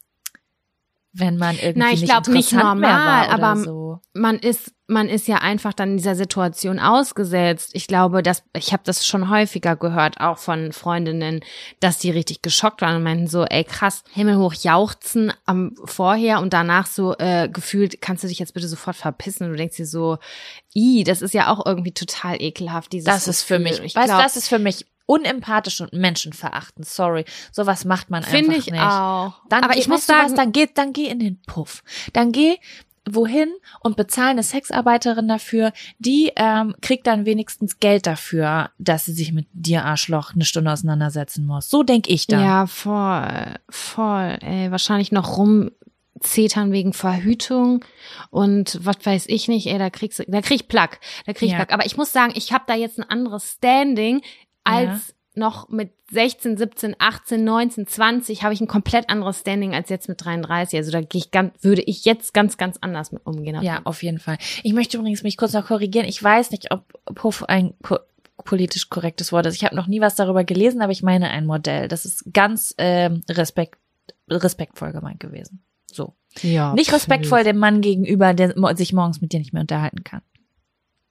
[1.13, 3.99] wenn man irgendwie Na, ich nicht glaub, nicht normal, aber so.
[4.13, 7.71] man ist man ist ja einfach dann in dieser Situation ausgesetzt.
[7.73, 11.39] Ich glaube, dass ich habe das schon häufiger gehört, auch von Freundinnen,
[11.79, 16.51] dass die richtig geschockt waren und meinten so, ey krass, himmelhoch jauchzen am vorher und
[16.53, 19.45] danach so äh, gefühlt, kannst du dich jetzt bitte sofort verpissen?
[19.45, 20.17] Und du denkst dir so,
[20.75, 22.91] i, das ist ja auch irgendwie total ekelhaft.
[22.91, 23.71] Dieses Das ist für Gefühl.
[23.81, 26.85] mich, Ich weißt du, glaub, das ist für mich unempathisch und menschenverachtend.
[26.87, 28.81] Sorry, sowas macht man einfach finde ich nicht.
[28.81, 29.33] auch.
[29.49, 31.83] Dann aber geh, ich muss du was, sagen, dann geh, dann geh in den Puff.
[32.13, 32.57] Dann geh
[33.09, 33.49] wohin
[33.81, 39.33] und bezahl eine Sexarbeiterin dafür, die ähm, kriegt dann wenigstens Geld dafür, dass sie sich
[39.33, 41.69] mit dir Arschloch eine Stunde auseinandersetzen muss.
[41.69, 42.41] So denk ich dann.
[42.41, 44.37] Ja, voll, voll.
[44.41, 47.83] Ey, wahrscheinlich noch rumzetern wegen Verhütung
[48.29, 51.47] und was weiß ich nicht, ey, da kriegst du, da krieg ich Plack, da krieg
[51.47, 51.57] ich Ja.
[51.57, 51.73] Plack.
[51.73, 54.21] Aber ich muss sagen, ich habe da jetzt ein anderes Standing
[54.63, 59.89] als noch mit 16, 17, 18, 19, 20 habe ich ein komplett anderes Standing als
[59.89, 60.77] jetzt mit 33.
[60.77, 63.61] Also da gehe ich ganz, würde ich jetzt ganz, ganz anders mit umgehen.
[63.61, 64.37] Ja, auf jeden Fall.
[64.61, 66.07] Ich möchte übrigens mich kurz noch korrigieren.
[66.07, 67.97] Ich weiß nicht, ob Puff ein po
[68.45, 69.55] politisch korrektes Wort ist.
[69.55, 71.87] Ich habe noch nie was darüber gelesen, aber ich meine ein Modell.
[71.87, 73.79] Das ist ganz ähm, respekt,
[74.29, 75.63] respektvoll gemeint gewesen.
[75.89, 76.15] So.
[76.41, 80.21] ja Nicht respektvoll dem Mann gegenüber, der sich morgens mit dir nicht mehr unterhalten kann.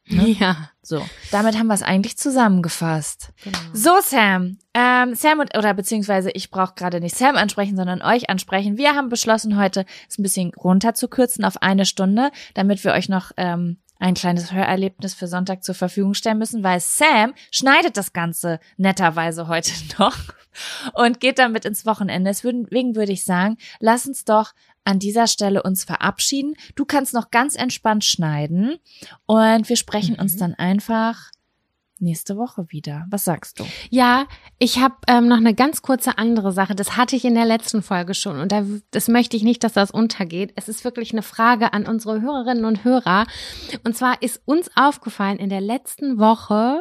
[0.07, 0.29] Ne?
[0.29, 0.71] Ja.
[0.83, 1.05] So.
[1.31, 3.33] Damit haben wir es eigentlich zusammengefasst.
[3.45, 3.59] Genau.
[3.73, 4.59] So, Sam.
[4.75, 8.77] Ähm, Sam und, oder beziehungsweise ich brauche gerade nicht Sam ansprechen, sondern euch ansprechen.
[8.79, 13.31] Wir haben beschlossen, heute es ein bisschen runterzukürzen auf eine Stunde, damit wir euch noch
[13.37, 18.59] ähm, ein kleines Hörerlebnis für Sonntag zur Verfügung stellen müssen, weil Sam schneidet das Ganze
[18.77, 20.19] netterweise heute noch
[20.95, 22.31] und geht damit ins Wochenende.
[22.31, 24.53] Deswegen würde ich sagen, lass uns doch
[24.85, 26.55] an dieser Stelle uns verabschieden.
[26.75, 28.79] Du kannst noch ganz entspannt schneiden
[29.27, 30.39] und wir sprechen uns Mhm.
[30.39, 31.31] dann einfach
[31.99, 33.07] nächste Woche wieder.
[33.11, 33.65] Was sagst du?
[33.91, 34.27] Ja,
[34.59, 36.75] ich habe ähm, noch eine ganz kurze andere Sache.
[36.75, 39.75] Das hatte ich in der letzten Folge schon und da, das möchte ich nicht, dass
[39.75, 40.53] das untergeht.
[40.57, 43.27] Es ist wirklich eine Frage an unsere Hörerinnen und Hörer.
[43.85, 46.81] Und zwar ist uns aufgefallen in der letzten Woche,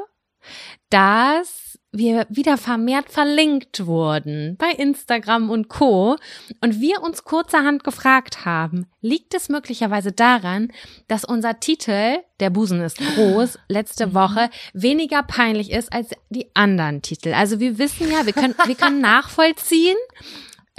[0.89, 6.15] dass wir wieder vermehrt verlinkt wurden bei Instagram und Co.
[6.61, 10.71] Und wir uns kurzerhand gefragt haben, liegt es möglicherweise daran,
[11.07, 17.01] dass unser Titel, der Busen ist groß, letzte Woche weniger peinlich ist als die anderen
[17.01, 17.33] Titel.
[17.33, 19.97] Also wir wissen ja, wir können, wir können nachvollziehen,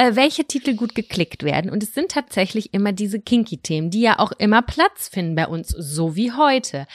[0.02, 1.70] äh, welche Titel gut geklickt werden.
[1.70, 5.68] Und es sind tatsächlich immer diese Kinky-Themen, die ja auch immer Platz finden bei uns,
[5.68, 6.86] so wie heute.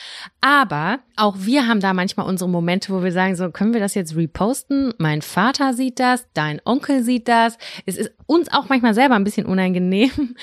[0.41, 3.95] Aber auch wir haben da manchmal unsere Momente, wo wir sagen, so können wir das
[3.95, 4.93] jetzt reposten?
[4.97, 7.58] Mein Vater sieht das, dein Onkel sieht das.
[7.86, 10.36] Es ist uns auch manchmal selber ein bisschen unangenehm.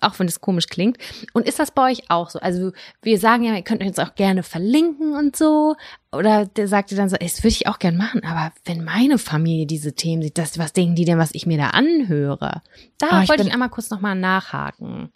[0.00, 0.96] Auch wenn es komisch klingt.
[1.34, 2.38] Und ist das bei euch auch so?
[2.40, 2.72] Also
[3.02, 5.76] wir sagen ja, ihr könnt uns auch gerne verlinken und so.
[6.12, 9.18] Oder der sagte dann so, ey, das würde ich auch gern machen, aber wenn meine
[9.18, 12.62] Familie diese Themen sieht, das, was denken die denn, was ich mir da anhöre?
[12.98, 15.12] Da Oh, ich wollte bin- ich einmal kurz nochmal nachhaken.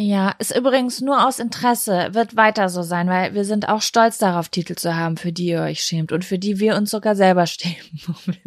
[0.00, 4.18] Ja, ist übrigens nur aus Interesse, wird weiter so sein, weil wir sind auch stolz
[4.18, 7.16] darauf, Titel zu haben, für die ihr euch schämt und für die wir uns sogar
[7.16, 7.76] selber schämen.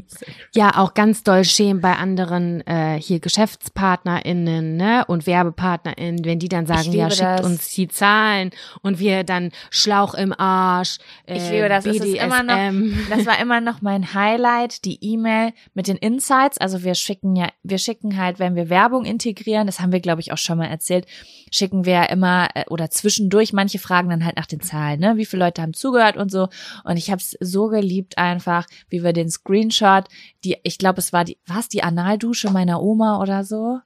[0.53, 5.05] Ja, auch ganz doll schämen bei anderen äh, hier GeschäftspartnerInnen ne?
[5.07, 7.45] und WerbepartnerInnen, wenn die dann sagen, ja, schickt das.
[7.45, 10.97] uns die Zahlen und wir dann Schlauch im Arsch.
[11.25, 11.85] Äh, Ich liebe das.
[11.85, 12.93] Es ist immer noch, BDSM.
[13.09, 16.57] das war immer noch mein Highlight, die E-Mail mit den Insights.
[16.57, 20.19] Also wir schicken ja, wir schicken halt, wenn wir Werbung integrieren, das haben wir, glaube
[20.19, 21.05] ich, auch schon mal erzählt,
[21.49, 25.17] schicken wir immer äh, oder zwischendurch manche fragen dann halt nach den Zahlen, ne?
[25.17, 26.49] Wie viele Leute haben zugehört und so.
[26.83, 30.05] Und ich habe es so geliebt einfach, wie wir den Screenshot,
[30.43, 33.79] die, ich glaube, es war die, was die Analdusche meiner Oma oder so,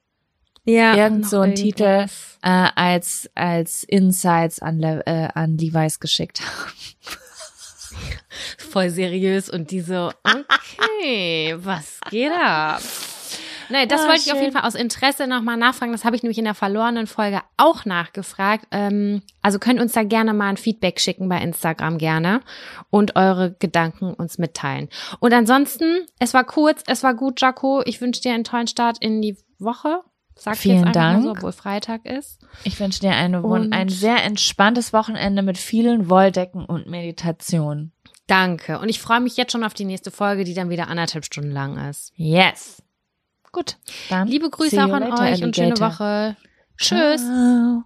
[0.66, 2.08] ja, irgend so ein Titel
[2.42, 6.74] äh, als als Insights an, Le äh, an Levi's geschickt haben.
[8.58, 12.82] voll seriös und die so, okay, was geht ab?
[13.70, 14.42] Nein, das Ah, wollte ich auf schön.
[14.46, 15.92] jeden Fall aus Interesse nochmal nachfragen.
[15.92, 18.68] Das habe ich nämlich in der verlorenen Folge auch nachgefragt.
[18.72, 22.42] Ähm, also könnt uns da gerne mal ein Feedback schicken bei Instagram gerne
[22.90, 24.90] und eure Gedanken uns mitteilen.
[25.20, 27.82] Und ansonsten, es war kurz, es war gut, Jaco.
[27.86, 30.02] Ich wünsche dir einen tollen Start in die Woche.
[30.38, 31.38] Sag Vielen jetzt mal so, Dank.
[31.38, 32.40] obwohl Freitag ist.
[32.66, 37.94] Ich wünsche dir eine, Und- ein sehr entspanntes Wochenende mit vielen Wolldecken und Meditation.
[38.28, 38.80] Danke.
[38.80, 41.52] Und ich freue mich jetzt schon auf die nächste Folge, die dann wieder anderthalb Stunden
[41.52, 42.12] lang ist.
[42.16, 42.82] Yes.
[43.56, 43.78] Gut.
[44.10, 45.94] Dann Liebe Grüße auch an later, euch und schöne Alligator.
[45.94, 46.36] Woche.
[46.78, 47.22] Tschüss.
[47.22, 47.86] Ciao.